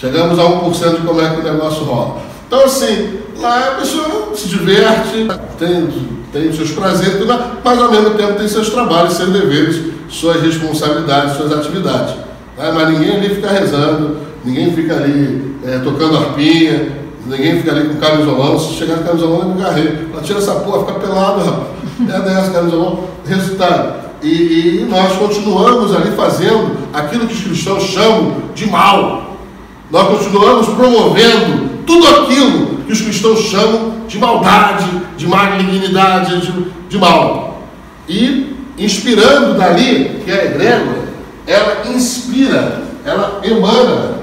chegamos 0.00 0.36
a 0.36 0.42
1% 0.42 1.00
de 1.00 1.06
como 1.06 1.20
é 1.20 1.30
que 1.30 1.40
o 1.40 1.44
negócio 1.44 1.84
rola. 1.84 2.22
Então 2.48 2.64
assim, 2.64 3.20
lá 3.38 3.68
a 3.68 3.70
pessoa 3.76 4.32
se 4.34 4.48
diverte, 4.48 5.28
tem, 5.58 5.88
tem 6.32 6.52
seus 6.52 6.70
prazeres, 6.70 7.26
mas 7.62 7.78
ao 7.78 7.90
mesmo 7.90 8.10
tempo 8.10 8.34
tem 8.34 8.48
seus 8.48 8.70
trabalhos, 8.70 9.12
seus 9.12 9.30
deveres, 9.30 9.92
suas 10.08 10.40
responsabilidades, 10.40 11.36
suas 11.36 11.52
atividades. 11.52 12.14
Né? 12.56 12.72
Mas 12.74 12.88
ninguém 12.88 13.16
ali 13.16 13.34
fica 13.34 13.50
rezando, 13.50 14.16
ninguém 14.42 14.72
fica 14.72 14.94
ali 14.94 15.56
é, 15.64 15.78
tocando 15.78 16.16
arpinha, 16.16 16.90
ninguém 17.26 17.58
fica 17.58 17.72
ali 17.72 17.88
com 17.88 17.96
camisolão. 17.96 18.58
Se 18.58 18.74
chegar 18.74 18.98
com 18.98 19.04
camisolão, 19.04 19.54
é 19.56 19.62
garreiro. 19.62 20.08
Ela 20.12 20.22
tira 20.22 20.38
essa 20.38 20.54
porra, 20.54 20.86
fica 20.86 21.00
pelado, 21.00 21.44
rapaz. 21.44 21.68
É 22.00 22.20
dessa 22.20 22.50
camisolão. 22.50 23.04
Resultado. 23.26 24.02
E, 24.22 24.28
e, 24.82 24.86
nós 24.88 25.12
continuamos 25.16 25.94
ali 25.94 26.12
fazendo 26.12 26.76
aquilo 26.92 27.26
que 27.26 27.34
os 27.34 27.42
cristãos 27.42 27.82
chamam 27.84 28.36
de 28.54 28.66
mal. 28.66 29.36
Nós 29.90 30.08
continuamos 30.08 30.68
promovendo 30.68 31.71
tudo 31.86 32.06
aquilo 32.06 32.78
que 32.84 32.92
os 32.92 33.00
cristãos 33.00 33.40
chamam 33.40 34.06
de 34.06 34.18
maldade, 34.18 34.84
de 35.16 35.26
malignidade, 35.26 36.40
de, 36.40 36.70
de 36.88 36.98
mal. 36.98 37.62
E 38.08 38.56
inspirando 38.78 39.56
dali, 39.56 40.22
que 40.24 40.30
é 40.30 40.40
a 40.40 40.44
egrégora, 40.46 41.08
ela 41.46 41.88
inspira, 41.88 42.82
ela 43.04 43.40
emana 43.42 44.22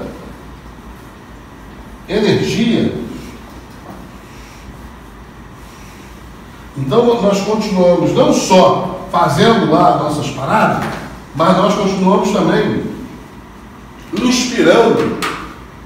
energia. 2.08 2.92
Então 6.76 7.20
nós 7.20 7.40
continuamos 7.42 8.12
não 8.12 8.32
só 8.32 9.06
fazendo 9.10 9.70
lá 9.70 9.98
nossas 9.98 10.30
paradas, 10.30 10.84
mas 11.34 11.56
nós 11.56 11.74
continuamos 11.74 12.30
também 12.30 12.82
inspirando 14.20 15.18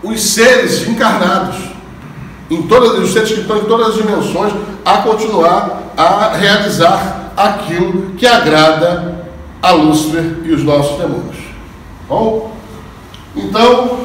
os 0.02 0.22
seres 0.22 0.86
encarnados, 0.86 1.56
em 2.50 2.62
todas, 2.62 2.98
os 2.98 3.12
seres 3.12 3.32
que 3.32 3.40
estão 3.40 3.58
em 3.58 3.64
todas 3.64 3.88
as 3.88 3.94
dimensões, 3.94 4.52
a 4.84 4.98
continuar 4.98 5.92
a 5.96 6.36
realizar 6.36 7.32
aquilo 7.36 8.12
que 8.16 8.26
agrada 8.26 9.26
a 9.62 9.72
Lúcifer 9.72 10.40
e 10.44 10.52
os 10.52 10.62
nossos 10.62 10.98
demônios. 10.98 11.36
Bom? 12.08 12.54
Então, 13.34 14.00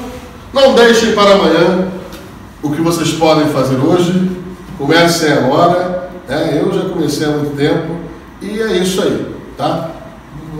não 0.53 0.73
deixem 0.73 1.13
para 1.13 1.33
amanhã 1.33 1.89
o 2.63 2.71
que 2.71 2.81
vocês 2.81 3.11
podem 3.11 3.47
fazer 3.49 3.75
hoje. 3.75 4.31
Comecem 4.77 5.31
agora. 5.33 6.09
Né? 6.27 6.61
Eu 6.61 6.71
já 6.73 6.89
comecei 6.89 7.27
há 7.27 7.31
muito 7.31 7.55
tempo. 7.55 7.97
E 8.41 8.61
é 8.61 8.77
isso 8.77 9.01
aí, 9.01 9.35
tá? 9.57 9.91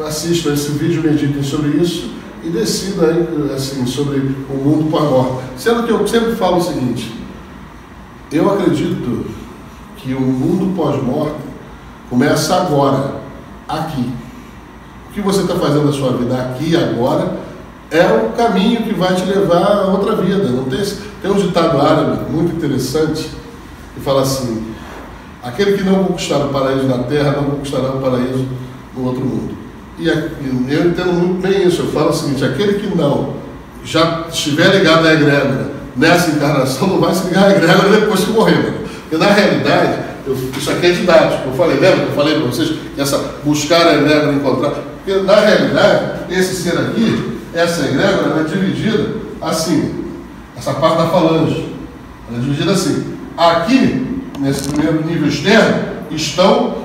Assistam 0.06 0.54
esse 0.54 0.72
vídeo, 0.72 1.02
meditem 1.02 1.44
sobre 1.44 1.78
isso 1.78 2.12
e 2.44 2.50
decidam 2.50 3.10
aí, 3.10 3.52
assim, 3.54 3.86
sobre 3.86 4.18
o 4.50 4.54
mundo 4.54 4.90
pós-morte. 4.90 5.44
Sendo 5.58 5.84
que 5.84 5.92
eu 5.92 6.08
sempre 6.08 6.36
falo 6.36 6.58
o 6.58 6.64
seguinte, 6.64 7.14
eu 8.32 8.52
acredito 8.52 9.26
que 9.98 10.14
o 10.14 10.22
mundo 10.22 10.76
pós-morte 10.76 11.40
começa 12.10 12.56
agora, 12.56 13.16
aqui. 13.68 14.12
O 15.10 15.14
que 15.14 15.22
você 15.22 15.42
está 15.42 15.56
fazendo 15.56 15.86
na 15.86 15.92
sua 15.92 16.14
vida 16.14 16.36
aqui 16.36 16.76
agora 16.76 17.38
é 17.92 18.06
o 18.06 18.30
caminho 18.30 18.84
que 18.84 18.94
vai 18.94 19.16
te 19.16 19.26
levar 19.26 19.66
a 19.66 19.86
outra 19.88 20.16
vida. 20.16 20.44
Não 20.50 20.66
tem, 20.66 20.80
tem 21.22 21.32
um 21.32 21.36
ditado 21.36 21.82
árabe 21.82 22.32
muito 22.32 22.56
interessante 22.56 23.30
que 23.96 24.02
fala 24.02 24.22
assim: 24.22 24.74
aquele 25.44 25.78
que 25.78 25.84
não 25.84 26.04
conquistar 26.04 26.38
o 26.38 26.50
paraíso 26.50 26.86
na 26.86 27.00
terra 27.00 27.32
não 27.32 27.52
conquistará 27.52 27.90
o 27.90 28.00
paraíso 28.00 28.48
no 28.96 29.06
outro 29.06 29.26
mundo. 29.26 29.58
E 29.98 30.08
eu 30.08 30.86
entendo 30.88 31.12
muito 31.14 31.42
bem 31.42 31.68
isso. 31.68 31.82
Eu 31.82 31.88
falo 31.88 32.10
o 32.10 32.14
seguinte: 32.14 32.46
aquele 32.46 32.74
que 32.74 32.96
não 32.96 33.34
já 33.84 34.26
estiver 34.30 34.76
ligado 34.76 35.08
à 35.08 35.14
egrégora 35.14 35.69
nessa 36.00 36.32
encarnação 36.32 36.88
não 36.88 37.00
vai 37.00 37.14
se 37.14 37.28
ligar 37.28 37.50
à 37.50 37.52
egrégora 37.52 38.00
depois 38.00 38.24
que 38.24 38.32
morrer. 38.32 38.56
Né? 38.56 38.74
Porque 39.02 39.18
na 39.18 39.32
realidade, 39.32 40.00
eu, 40.26 40.36
isso 40.58 40.72
aqui 40.72 40.88
é 40.88 40.92
didático. 40.92 41.50
Eu 41.50 41.54
falei, 41.54 41.78
lembra 41.78 42.06
que 42.06 42.12
eu 42.12 42.16
falei 42.16 42.36
para 42.36 42.48
vocês 42.48 42.70
que 42.70 43.02
essa 43.02 43.18
buscar 43.44 43.86
a 43.86 43.96
egrégora 43.96 44.34
encontrar? 44.34 44.72
Porque 44.72 45.22
na 45.22 45.36
realidade, 45.36 46.22
esse 46.30 46.56
ser 46.56 46.78
aqui, 46.78 47.38
essa 47.54 47.86
egrégora 47.86 48.42
é 48.42 48.44
dividida 48.44 49.16
assim, 49.42 50.06
essa 50.58 50.74
parte 50.74 50.98
da 50.98 51.08
falange. 51.08 51.76
Ela 52.30 52.38
é 52.38 52.42
dividida 52.42 52.72
assim. 52.72 53.18
Aqui, 53.38 54.24
nesse 54.40 54.70
primeiro 54.70 55.06
nível 55.06 55.28
externo, 55.28 55.84
estão 56.12 56.76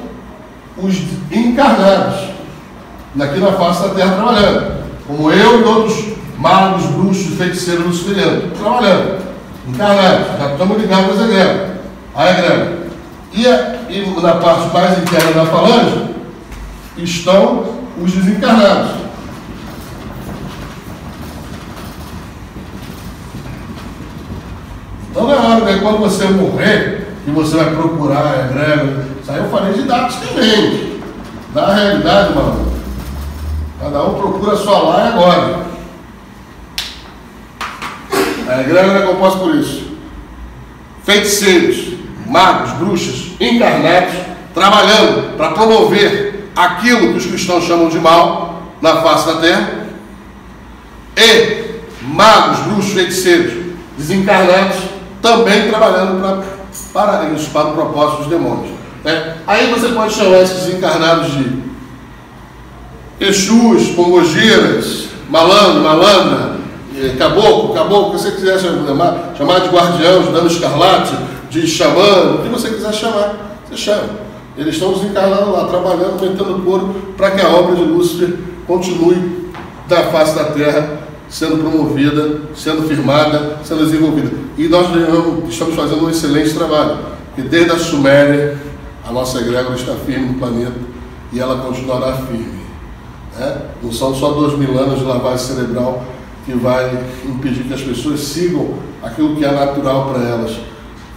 os 0.77 0.97
encarnados, 1.31 2.31
aqui 3.19 3.39
na 3.39 3.53
face 3.53 3.83
da 3.83 3.89
terra 3.91 4.17
trabalhando, 4.17 4.85
como 5.07 5.31
eu 5.31 5.61
e 5.61 5.65
outros 5.65 6.15
magos, 6.39 6.87
bruxos, 6.87 7.37
feiticeiros 7.37 7.87
luciferianos, 7.87 8.59
trabalhando, 8.59 9.25
encarnados, 9.69 10.39
já 10.39 10.53
estamos 10.53 10.81
ligados 10.81 11.21
às 11.21 11.29
egrégoras, 11.29 11.71
à 12.15 12.31
egrégora. 12.31 12.85
E, 13.33 13.43
e 13.93 14.21
na 14.23 14.35
parte 14.35 14.73
mais 14.73 14.99
interna 14.99 15.33
da 15.33 15.47
falange 15.47 16.15
estão 16.97 17.65
os 18.01 18.13
desencarnados. 18.13 19.05
Então 25.11 25.31
é 25.33 25.37
hora, 25.37 25.65
né? 25.65 25.79
Quando 25.81 25.99
você 25.99 26.25
morrer, 26.27 27.05
e 27.27 27.31
você 27.31 27.57
vai 27.57 27.71
procurar 27.71 28.27
a 28.27 28.47
egrégora, 28.47 29.07
isso 29.21 29.31
aí 29.31 29.39
eu 29.39 29.49
falei 29.49 29.73
de 29.73 29.83
dados 29.83 30.17
também. 30.17 31.01
Na 31.55 31.73
realidade, 31.73 32.35
mano, 32.35 32.73
cada 33.81 34.03
um 34.05 34.15
procura 34.15 34.53
a 34.53 34.57
sua 34.57 34.79
lá 34.79 35.05
e 35.05 35.09
agora. 35.09 35.74
A 38.55 38.61
egrégora 38.61 39.01
é 39.01 39.07
composta 39.07 39.41
por 39.41 39.55
isso. 39.57 39.95
Feiticeiros, 41.03 41.95
magos, 42.25 42.71
bruxas, 42.75 43.33
encarnados, 43.41 44.15
trabalhando 44.55 45.37
para 45.37 45.51
promover 45.51 46.51
aquilo 46.55 47.11
que 47.11 47.19
os 47.19 47.27
cristãos 47.27 47.65
chamam 47.65 47.89
de 47.89 47.99
mal 47.99 48.63
na 48.81 49.03
face 49.03 49.27
da 49.27 49.41
terra. 49.41 49.87
E 51.17 51.81
magos, 52.03 52.61
bruxos, 52.61 52.93
feiticeiros, 52.93 53.55
desencarnados, 53.99 54.77
também 55.21 55.69
trabalhando 55.69 56.21
pra, 56.21 56.45
para 56.93 57.31
isso, 57.31 57.51
para 57.51 57.69
o 57.69 57.73
propósito 57.73 58.19
dos 58.19 58.29
demônios. 58.29 58.71
Né? 59.03 59.37
Aí 59.49 59.69
você 59.73 59.89
pode 59.89 60.15
chamar 60.15 60.43
esses 60.43 60.73
encarnados 60.73 61.33
de 61.33 61.65
Exus, 63.19 63.89
Pombogiras, 63.97 65.09
malandro, 65.29 65.83
malandra, 65.83 66.54
caboclo, 67.19 67.75
caboclo, 67.75 68.09
o 68.09 68.11
que 68.13 68.21
você 68.21 68.31
quiser 68.33 68.59
chamar, 68.59 69.35
chamar 69.37 69.61
de 69.61 69.69
guardião, 69.69 70.23
de 70.23 70.33
dano 70.33 70.47
escarlate, 70.47 71.17
de 71.51 71.67
xamã, 71.67 72.35
o 72.35 72.43
que 72.43 72.49
você 72.49 72.69
quiser 72.69 72.93
chamar, 72.93 73.59
você 73.69 73.77
chama. 73.77 74.25
Eles 74.57 74.75
estão 74.75 74.93
desencarnando 74.93 75.51
lá, 75.51 75.65
trabalhando, 75.65 76.21
aumentando 76.21 76.57
o 76.57 76.63
couro, 76.63 76.95
para 77.17 77.33
que 77.33 77.41
a 77.41 77.49
obra 77.49 77.75
de 77.75 77.83
Lúcifer 77.83 78.37
continue 78.67 79.51
da 79.89 80.05
face 80.05 80.35
da 80.37 80.45
terra 80.45 81.01
sendo 81.29 81.59
promovida, 81.59 82.43
sendo 82.55 82.87
firmada, 82.87 83.59
sendo 83.65 83.85
desenvolvida. 83.85 84.31
E 84.57 84.69
nós 84.69 84.87
estamos 85.49 85.75
fazendo 85.75 86.07
um 86.07 86.11
excelente 86.11 86.55
trabalho, 86.55 86.99
porque 87.35 87.49
desde 87.49 87.73
a 87.73 87.79
Suméria, 87.79 88.57
a 89.07 89.11
nossa 89.11 89.41
egrégora 89.41 89.75
está 89.75 89.95
firme 89.95 90.29
no 90.29 90.35
planeta 90.35 90.77
e 91.33 91.41
ela 91.41 91.57
continuará 91.57 92.13
firme. 92.13 92.61
Né? 93.37 93.63
Não 93.83 93.93
são 93.93 94.15
só 94.15 94.31
dois 94.31 94.57
mil 94.57 94.79
anos 94.79 95.01
de 95.01 95.05
lavagem 95.05 95.39
cerebral 95.39 96.05
que 96.45 96.53
vai 96.53 97.05
impedir 97.25 97.65
que 97.65 97.75
as 97.75 97.81
pessoas 97.81 98.21
sigam 98.21 98.75
aquilo 99.03 99.37
que 99.37 99.45
é 99.45 99.51
natural 99.51 100.11
para 100.11 100.23
elas. 100.23 100.59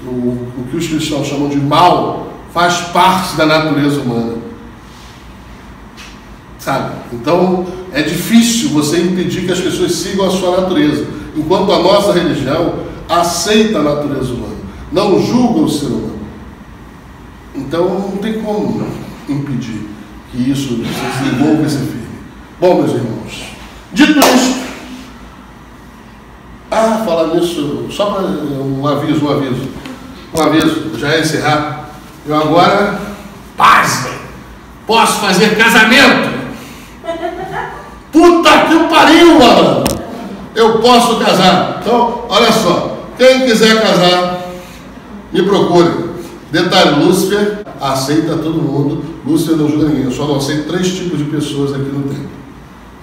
O, 0.05 0.09
o 0.09 0.67
que 0.69 0.77
os 0.77 0.87
cristãos 0.87 1.27
chamam 1.27 1.49
de 1.49 1.57
mal 1.57 2.31
faz 2.53 2.75
parte 2.93 3.35
da 3.35 3.45
natureza 3.45 3.99
humana. 4.01 4.37
Sabe? 6.59 6.95
Então 7.13 7.65
é 7.93 8.01
difícil 8.01 8.69
você 8.69 9.01
impedir 9.01 9.45
que 9.45 9.51
as 9.51 9.59
pessoas 9.59 9.93
sigam 9.93 10.27
a 10.27 10.31
sua 10.31 10.61
natureza, 10.61 11.07
enquanto 11.35 11.71
a 11.71 11.79
nossa 11.79 12.13
religião 12.13 12.87
aceita 13.09 13.79
a 13.79 13.83
natureza 13.83 14.33
humana, 14.33 14.55
não 14.91 15.21
julga 15.21 15.61
o 15.61 15.69
ser 15.69 15.87
humano. 15.87 16.19
Então 17.55 17.87
não 17.87 18.17
tem 18.17 18.41
como 18.41 18.85
impedir 19.27 19.87
que 20.31 20.51
isso 20.51 20.77
se 20.77 21.23
desenvolva 21.23 21.65
e 21.65 21.69
se 21.69 21.77
firme. 21.77 22.07
Bom, 22.59 22.75
meus 22.75 22.91
irmãos, 22.91 23.43
dito 23.93 24.19
isso, 24.19 24.66
ah, 26.77 27.03
falar 27.05 27.27
nisso, 27.27 27.87
só 27.91 28.07
para 28.07 28.23
um 28.23 28.87
aviso, 28.87 29.25
um 29.25 29.29
aviso, 29.29 29.69
um 30.33 30.41
aviso, 30.41 30.97
já 30.97 31.13
é 31.13 31.21
encerrar. 31.21 31.89
Eu 32.25 32.35
agora, 32.35 32.99
paz, 33.55 34.07
posso 34.85 35.21
fazer 35.21 35.57
casamento. 35.57 36.37
Puta 38.11 38.49
que 38.65 38.79
pariu, 38.89 39.39
mano! 39.39 39.87
eu 40.57 40.79
posso 40.79 41.19
casar. 41.19 41.77
Então, 41.79 42.25
olha 42.27 42.51
só, 42.51 42.97
quem 43.15 43.45
quiser 43.45 43.79
casar, 43.79 44.41
me 45.31 45.43
procure. 45.43 46.07
Detalhe, 46.51 47.05
Lúcifer 47.05 47.63
aceita 47.79 48.37
todo 48.37 48.59
mundo, 48.59 49.03
Lúcifer 49.23 49.55
não 49.55 49.69
julga 49.69 49.89
ninguém, 49.89 50.05
eu 50.05 50.11
só 50.11 50.25
não 50.25 50.37
aceito 50.37 50.67
três 50.67 50.87
tipos 50.95 51.19
de 51.19 51.25
pessoas 51.25 51.73
aqui 51.73 51.83
no 51.83 52.09
templo. 52.09 52.29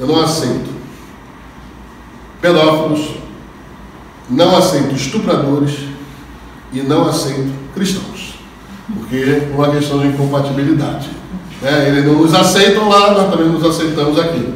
Eu 0.01 0.09
não 0.09 0.21
aceito 0.21 0.75
pedófilos, 2.41 3.11
não 4.29 4.57
aceito 4.57 4.95
estupradores 4.95 5.81
e 6.73 6.81
não 6.83 7.09
aceito 7.09 7.53
cristãos, 7.75 8.39
porque 8.95 9.17
é 9.17 9.53
uma 9.55 9.71
questão 9.71 9.99
de 10.01 10.09
incompatibilidade. 10.09 11.11
É, 11.63 11.89
eles 11.89 12.05
não 12.05 12.15
nos 12.15 12.35
aceitam 12.35 12.89
lá, 12.89 13.13
nós 13.13 13.31
também 13.31 13.49
nos 13.49 13.65
aceitamos 13.65 14.19
aqui. 14.19 14.55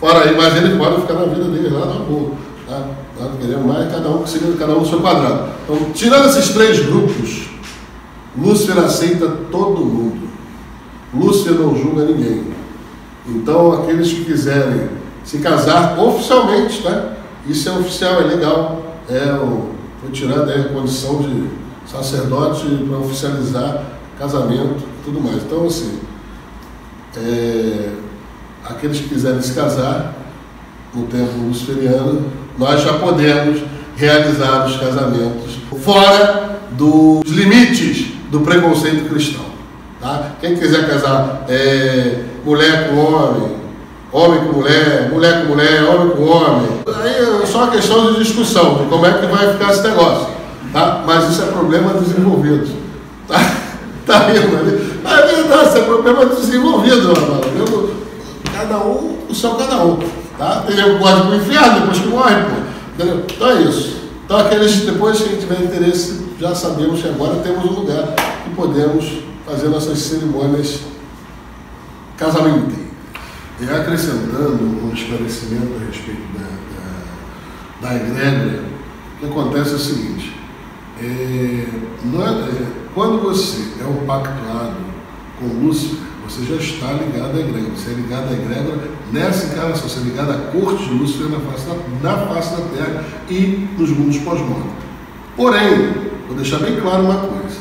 Fora 0.00 0.24
aí, 0.24 0.36
mas 0.36 0.56
ele 0.56 0.78
pode 0.78 1.00
ficar 1.02 1.14
na 1.14 1.26
vida 1.26 1.44
dele 1.44 1.68
lá 1.68 1.86
na 1.86 1.98
boa. 2.00 2.30
Tá? 2.66 2.86
Nós 3.20 3.32
queremos 3.40 3.66
mais 3.66 3.90
cada 3.90 4.08
um 4.10 4.26
seja 4.26 4.46
cada 4.58 4.74
um 4.74 4.80
no 4.80 4.86
seu 4.86 5.00
quadrado. 5.00 5.50
Então, 5.64 5.90
tirando 5.92 6.26
esses 6.26 6.50
três 6.50 6.86
grupos, 6.86 7.48
Lúcifer 8.36 8.78
aceita 8.78 9.26
todo 9.50 9.84
mundo. 9.84 10.28
Lúcifer 11.12 11.54
não 11.54 11.76
julga 11.76 12.04
ninguém. 12.04 12.44
Então, 13.26 13.72
aqueles 13.72 14.12
que 14.12 14.24
quiserem 14.24 14.88
se 15.24 15.38
casar 15.38 15.98
oficialmente, 15.98 16.82
tá? 16.82 17.12
Isso 17.46 17.68
é 17.68 17.72
oficial, 17.72 18.20
é 18.20 18.24
legal. 18.24 18.87
É, 19.08 19.32
o, 19.32 19.70
foi 20.00 20.10
tirada 20.12 20.54
a 20.54 20.64
condição 20.68 21.22
de 21.22 21.48
sacerdote 21.86 22.66
para 22.88 22.98
oficializar 22.98 23.84
casamento 24.18 24.84
tudo 25.04 25.20
mais. 25.20 25.42
Então, 25.42 25.66
assim, 25.66 25.98
é, 27.16 27.90
aqueles 28.64 29.00
que 29.00 29.08
quiserem 29.08 29.40
se 29.40 29.54
casar 29.54 30.14
no 30.94 31.06
tempo 31.06 31.38
luciferiano, 31.46 32.26
nós 32.58 32.82
já 32.82 32.94
podemos 32.94 33.62
realizar 33.96 34.66
os 34.66 34.76
casamentos 34.76 35.58
fora 35.82 36.60
dos 36.72 37.28
limites 37.30 38.12
do 38.30 38.40
preconceito 38.40 39.08
cristão. 39.08 39.44
Tá? 40.00 40.32
Quem 40.40 40.56
quiser 40.56 40.88
casar 40.88 41.44
é, 41.48 42.24
mulher 42.44 42.88
com 42.88 42.96
homem, 42.96 43.57
homem 44.12 44.40
com 44.44 44.52
mulher, 44.52 45.10
mulher 45.12 45.42
com 45.42 45.54
mulher, 45.54 45.84
homem 45.84 46.10
com 46.10 46.24
homem, 46.24 46.68
aí 46.86 47.42
é 47.42 47.46
só 47.46 47.64
uma 47.64 47.70
questão 47.70 48.12
de 48.12 48.24
discussão 48.24 48.76
de 48.76 48.84
como 48.86 49.06
é 49.06 49.12
que 49.12 49.26
vai 49.26 49.52
ficar 49.52 49.70
esse 49.70 49.82
negócio. 49.82 50.28
Tá? 50.72 51.02
Mas 51.06 51.30
isso 51.30 51.42
é 51.42 51.46
problema 51.46 51.94
desenvolvido. 51.94 52.68
Tá, 54.08 54.20
tá 54.20 54.28
rindo 54.28 54.56
ali? 54.56 55.00
Mas 55.04 55.18
é 55.18 55.26
verdade, 55.26 55.68
isso 55.68 55.76
é 55.76 55.82
problema 55.82 56.24
desenvolvido, 56.24 57.08
mano. 57.08 57.90
Cada 58.50 58.78
um, 58.78 59.18
o 59.28 59.34
seu 59.34 59.50
cada 59.50 59.84
um. 59.84 59.98
Tá? 60.38 60.62
Tem 60.66 60.74
gente 60.74 60.92
que 60.92 60.98
gosta 60.98 61.36
inferno 61.36 61.80
depois 61.80 61.98
que 61.98 62.08
morre, 62.08 62.36
pô. 62.36 62.94
Entendeu? 62.94 63.24
Então 63.30 63.50
é 63.50 63.60
isso. 63.60 63.98
Então 64.24 64.38
aqueles, 64.38 64.76
depois 64.76 65.20
que 65.20 65.36
tiver 65.36 65.62
interesse, 65.62 66.26
já 66.40 66.54
sabemos 66.54 67.02
que 67.02 67.08
agora 67.08 67.36
temos 67.42 67.64
um 67.66 67.80
lugar 67.80 68.14
que 68.44 68.50
podemos 68.56 69.04
fazer 69.46 69.68
nossas 69.68 69.98
cerimônias 69.98 70.80
casamenteiras. 72.16 72.87
E 73.60 73.64
acrescentando 73.64 74.64
um 74.64 74.92
esclarecimento 74.94 75.74
a 75.76 75.86
respeito 75.86 76.22
da, 76.38 77.88
da, 77.88 77.88
da 77.88 77.96
egrégora, 77.96 78.64
o 79.16 79.18
que 79.18 79.26
acontece 79.26 79.72
é 79.72 79.74
o 79.74 79.78
seguinte, 79.78 80.36
é, 81.00 81.04
é, 81.04 82.66
quando 82.94 83.20
você 83.20 83.82
é 83.82 83.84
um 83.84 84.06
pactuado 84.06 84.76
com 85.38 85.46
Lúcifer, 85.46 86.08
você 86.24 86.44
já 86.44 86.56
está 86.56 86.92
ligado 86.92 87.36
à 87.36 87.40
egrégora. 87.40 87.74
Você 87.74 87.90
é 87.90 87.94
ligado 87.94 88.28
à 88.28 88.32
egrégora 88.32 88.90
nessa 89.12 89.46
encarnação, 89.46 89.88
você 89.88 90.00
é 90.00 90.02
ligado 90.02 90.30
à 90.30 90.38
corte 90.52 90.84
de 90.84 90.94
Lúcifer 90.94 91.28
na 91.28 91.40
face 91.40 91.66
da, 91.66 91.74
na 92.02 92.26
face 92.26 92.50
da 92.50 92.62
Terra 92.76 93.04
e 93.30 93.68
nos 93.78 93.90
mundos 93.90 94.18
pós-morte. 94.18 94.68
Porém, 95.36 95.94
vou 96.26 96.36
deixar 96.36 96.58
bem 96.58 96.80
claro 96.80 97.04
uma 97.04 97.18
coisa, 97.18 97.58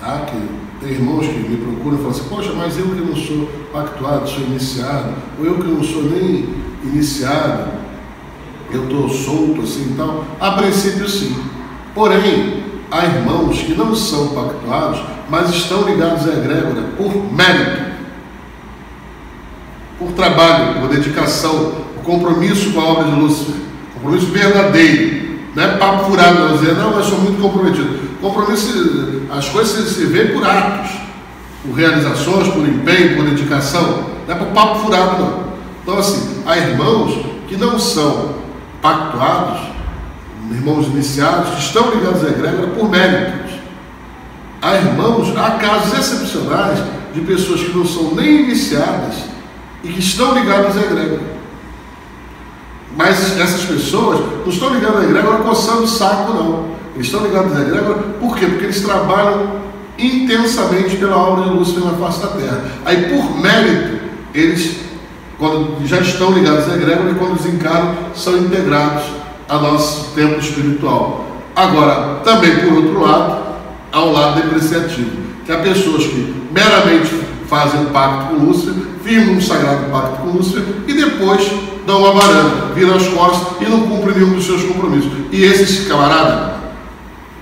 tá? 0.00 0.26
que 0.26 0.65
tem 0.80 0.90
irmãos 0.90 1.26
que 1.26 1.38
me 1.38 1.56
procuram 1.56 1.94
e 1.94 2.02
falam 2.02 2.10
assim, 2.10 2.28
poxa, 2.28 2.52
mas 2.52 2.78
eu 2.78 2.86
que 2.86 3.00
não 3.00 3.16
sou 3.16 3.48
pactuado, 3.72 4.28
sou 4.28 4.42
iniciado, 4.44 5.14
ou 5.38 5.46
eu 5.46 5.54
que 5.54 5.66
não 5.66 5.82
sou 5.82 6.02
nem 6.02 6.48
iniciado, 6.84 7.70
eu 8.70 8.84
estou 8.84 9.08
solto 9.08 9.62
assim 9.62 9.92
e 9.92 9.94
tal. 9.96 10.24
A 10.40 10.52
princípio 10.52 11.08
sim. 11.08 11.36
Porém, 11.94 12.62
há 12.90 13.04
irmãos 13.06 13.62
que 13.62 13.74
não 13.74 13.94
são 13.94 14.28
pactuados, 14.28 15.00
mas 15.30 15.50
estão 15.50 15.82
ligados 15.82 16.28
à 16.28 16.32
egrégora 16.32 16.82
por 16.96 17.32
mérito, 17.32 17.86
por 19.98 20.12
trabalho, 20.12 20.80
por 20.80 20.90
dedicação, 20.90 21.72
por 21.94 22.02
compromisso 22.04 22.72
com 22.72 22.80
a 22.80 22.84
obra 22.84 23.04
de 23.04 23.18
Lúcifer, 23.18 23.54
compromisso 23.94 24.26
verdadeiro. 24.26 25.15
Não 25.56 25.62
é 25.64 25.68
papo 25.78 26.10
furado, 26.10 26.38
não 26.38 26.58
dizer, 26.58 26.74
não, 26.74 26.92
mas 26.92 27.06
sou 27.06 27.18
muito 27.18 27.40
comprometido. 27.40 27.98
Compromisso, 28.20 29.22
as 29.30 29.48
coisas 29.48 29.88
se, 29.88 30.06
se 30.06 30.24
por 30.26 30.46
atos, 30.46 30.90
por 31.62 31.74
realizações, 31.74 32.48
por 32.48 32.68
empenho, 32.68 33.16
por 33.16 33.24
dedicação. 33.24 34.04
Não 34.28 34.34
é 34.34 34.38
por 34.38 34.48
papo 34.48 34.80
furado, 34.80 35.18
não. 35.18 35.46
Então, 35.82 35.98
assim, 35.98 36.42
há 36.44 36.58
irmãos 36.58 37.24
que 37.48 37.56
não 37.56 37.78
são 37.78 38.34
pactuados, 38.82 39.60
irmãos 40.50 40.88
iniciados, 40.88 41.48
que 41.54 41.60
estão 41.60 41.90
ligados 41.90 42.22
à 42.22 42.28
egrégora 42.28 42.68
por 42.68 42.90
méritos. 42.90 43.52
Há 44.60 44.74
irmãos, 44.74 45.34
há 45.38 45.52
casos 45.52 45.98
excepcionais 45.98 46.78
de 47.14 47.22
pessoas 47.22 47.62
que 47.62 47.74
não 47.74 47.86
são 47.86 48.14
nem 48.14 48.42
iniciadas 48.42 49.14
e 49.82 49.88
que 49.88 50.00
estão 50.00 50.34
ligadas 50.34 50.76
à 50.76 50.80
egrégora. 50.82 51.35
Mas 52.96 53.38
essas 53.38 53.64
pessoas 53.64 54.20
não 54.44 54.48
estão 54.48 54.72
ligadas 54.74 55.02
à 55.02 55.04
egrégora 55.04 55.38
coçando 55.44 55.82
o 55.82 55.86
saco, 55.88 56.32
não. 56.32 56.76
Eles 56.94 57.06
estão 57.06 57.22
ligados 57.22 57.54
à 57.54 57.60
egrégora, 57.60 57.98
por 58.18 58.36
quê? 58.36 58.46
Porque 58.46 58.64
eles 58.64 58.80
trabalham 58.80 59.66
intensamente 59.98 60.96
pela 60.96 61.16
obra 61.16 61.44
de 61.44 61.50
Lúcifer 61.50 61.84
na 61.84 61.92
face 61.92 62.22
da 62.22 62.28
terra. 62.28 62.64
Aí, 62.86 63.02
por 63.10 63.38
mérito, 63.38 63.98
eles, 64.34 64.78
quando 65.38 65.86
já 65.86 66.00
estão 66.00 66.32
ligados 66.32 66.70
à 66.70 66.74
egrégora, 66.74 67.10
e 67.10 67.14
quando 67.14 67.36
desencarnam, 67.36 67.94
são 68.14 68.38
integrados 68.38 69.04
ao 69.46 69.60
nosso 69.60 70.14
tempo 70.14 70.38
espiritual. 70.38 71.26
Agora, 71.54 72.20
também, 72.24 72.60
por 72.60 72.72
outro 72.72 73.00
lado, 73.00 73.42
há 73.92 74.04
um 74.04 74.12
lado 74.12 74.40
depreciativo, 74.40 75.10
que 75.44 75.52
há 75.52 75.58
pessoas 75.58 76.04
que 76.06 76.34
meramente 76.50 77.25
fazem 77.48 77.80
um 77.80 77.86
pacto 77.86 78.34
com 78.34 78.44
Lúcifer, 78.44 78.74
firmam 79.04 79.36
um 79.36 79.40
sagrado 79.40 79.90
pacto 79.90 80.22
com 80.22 80.30
Lúcifer 80.30 80.64
e 80.86 80.92
depois 80.92 81.50
dão 81.86 82.00
uma 82.00 82.12
varanda, 82.12 82.74
viram 82.74 82.94
as 82.94 83.06
costas 83.08 83.60
e 83.60 83.70
não 83.70 83.82
cumprem 83.82 84.16
nenhum 84.16 84.34
dos 84.34 84.44
seus 84.44 84.62
compromissos. 84.64 85.10
E 85.30 85.44
esses 85.44 85.86
camaradas 85.86 86.56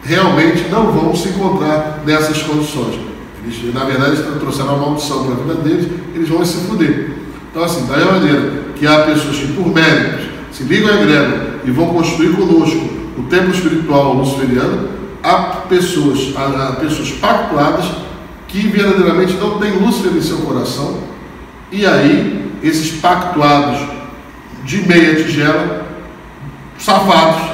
realmente 0.04 0.68
não 0.70 0.92
vão 0.92 1.16
se 1.16 1.28
encontrar 1.28 2.02
nessas 2.04 2.42
condições. 2.42 3.00
Eles, 3.42 3.74
na 3.74 3.84
verdade, 3.84 4.12
eles 4.12 4.38
trouxeram 4.38 4.76
uma 4.76 4.86
maldição 4.86 5.24
para 5.24 5.34
a 5.34 5.36
vida 5.36 5.54
deles, 5.62 5.90
eles 6.14 6.28
vão 6.28 6.44
se 6.44 6.66
fuder. 6.66 7.12
Então, 7.50 7.64
assim, 7.64 7.86
da 7.86 7.96
maneira 7.98 8.64
que 8.74 8.86
há 8.86 9.00
pessoas 9.00 9.36
que, 9.36 9.52
por 9.52 9.66
méritos, 9.68 10.26
se 10.52 10.64
ligam 10.64 10.90
à 10.90 11.00
igreja 11.00 11.60
e 11.64 11.70
vão 11.70 11.86
construir 11.88 12.30
conosco 12.30 12.88
o 13.18 13.22
templo 13.24 13.50
espiritual 13.50 14.14
luciferiano, 14.14 14.88
há 15.22 15.34
pessoas, 15.68 16.34
há 16.36 16.76
pessoas 16.80 17.10
pactuadas 17.12 17.84
que 18.54 18.68
verdadeiramente 18.68 19.34
não 19.34 19.58
têm 19.58 19.72
Lúcifer 19.72 20.12
em 20.12 20.22
seu 20.22 20.36
coração, 20.38 21.00
e 21.72 21.84
aí 21.84 22.52
esses 22.62 23.00
pactuados 23.00 23.80
de 24.64 24.86
meia 24.86 25.16
tigela, 25.16 25.84
safados, 26.78 27.50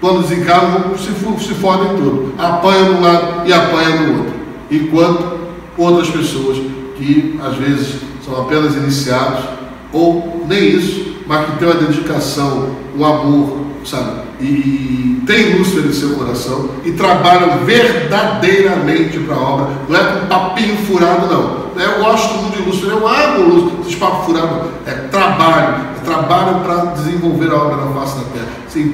quando 0.00 0.22
desencarnam, 0.22 0.96
se, 0.96 1.10
se 1.44 1.54
fodem 1.54 1.96
tudo. 1.96 2.34
Apanham 2.38 2.84
de 2.86 2.90
um 2.92 3.00
lado 3.02 3.46
e 3.46 3.52
apanham 3.52 3.98
do 3.98 4.18
outro. 4.18 4.34
Enquanto 4.70 5.40
outras 5.76 6.08
pessoas 6.08 6.56
que 6.96 7.38
às 7.44 7.56
vezes 7.56 8.00
são 8.24 8.40
apenas 8.40 8.74
iniciados, 8.76 9.44
ou 9.92 10.46
nem 10.48 10.70
isso, 10.70 11.16
mas 11.26 11.44
que 11.44 11.58
têm 11.58 11.68
uma 11.68 11.80
dedicação, 11.80 12.74
um 12.96 13.04
amor, 13.04 13.58
sabe? 13.84 14.22
E 14.44 15.22
tem 15.26 15.56
luz 15.56 15.74
em 15.74 15.92
seu 15.92 16.10
coração 16.16 16.68
e 16.84 16.92
trabalham 16.92 17.64
verdadeiramente 17.64 19.18
para 19.20 19.36
a 19.36 19.40
obra. 19.40 19.68
Não 19.88 19.96
é 19.96 20.04
com 20.04 20.26
papinho 20.26 20.76
furado, 20.84 21.26
não. 21.26 21.64
Eu 21.80 22.04
gosto 22.04 22.34
muito 22.34 22.56
de 22.56 22.62
luz, 22.62 22.82
eu 22.82 23.08
amo 23.08 23.42
luz, 23.42 23.80
esses 23.80 23.94
papos 23.94 24.26
furados. 24.26 24.70
É 24.86 24.92
trabalho, 25.08 25.86
é 25.96 26.04
trabalho 26.04 26.60
para 26.60 26.92
desenvolver 26.92 27.50
a 27.50 27.56
obra 27.56 27.76
na 27.76 27.92
face 27.94 28.18
da 28.18 28.24
terra. 28.32 28.48
Sim, 28.68 28.92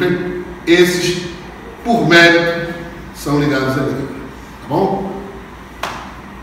esses, 0.67 1.27
por 1.85 2.09
mérito, 2.09 2.75
são 3.15 3.41
ligados 3.41 3.77
a 3.77 3.81
Deus. 3.81 4.09
Tá 4.63 4.69
bom? 4.69 5.13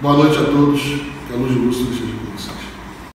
Boa 0.01 0.17
noite 0.17 0.37
a 0.37 0.43
todos. 0.43 0.81
Que 0.81 1.33
a 1.33 1.37
luz 1.37 1.53
de 1.53 1.59
luz 1.59 2.16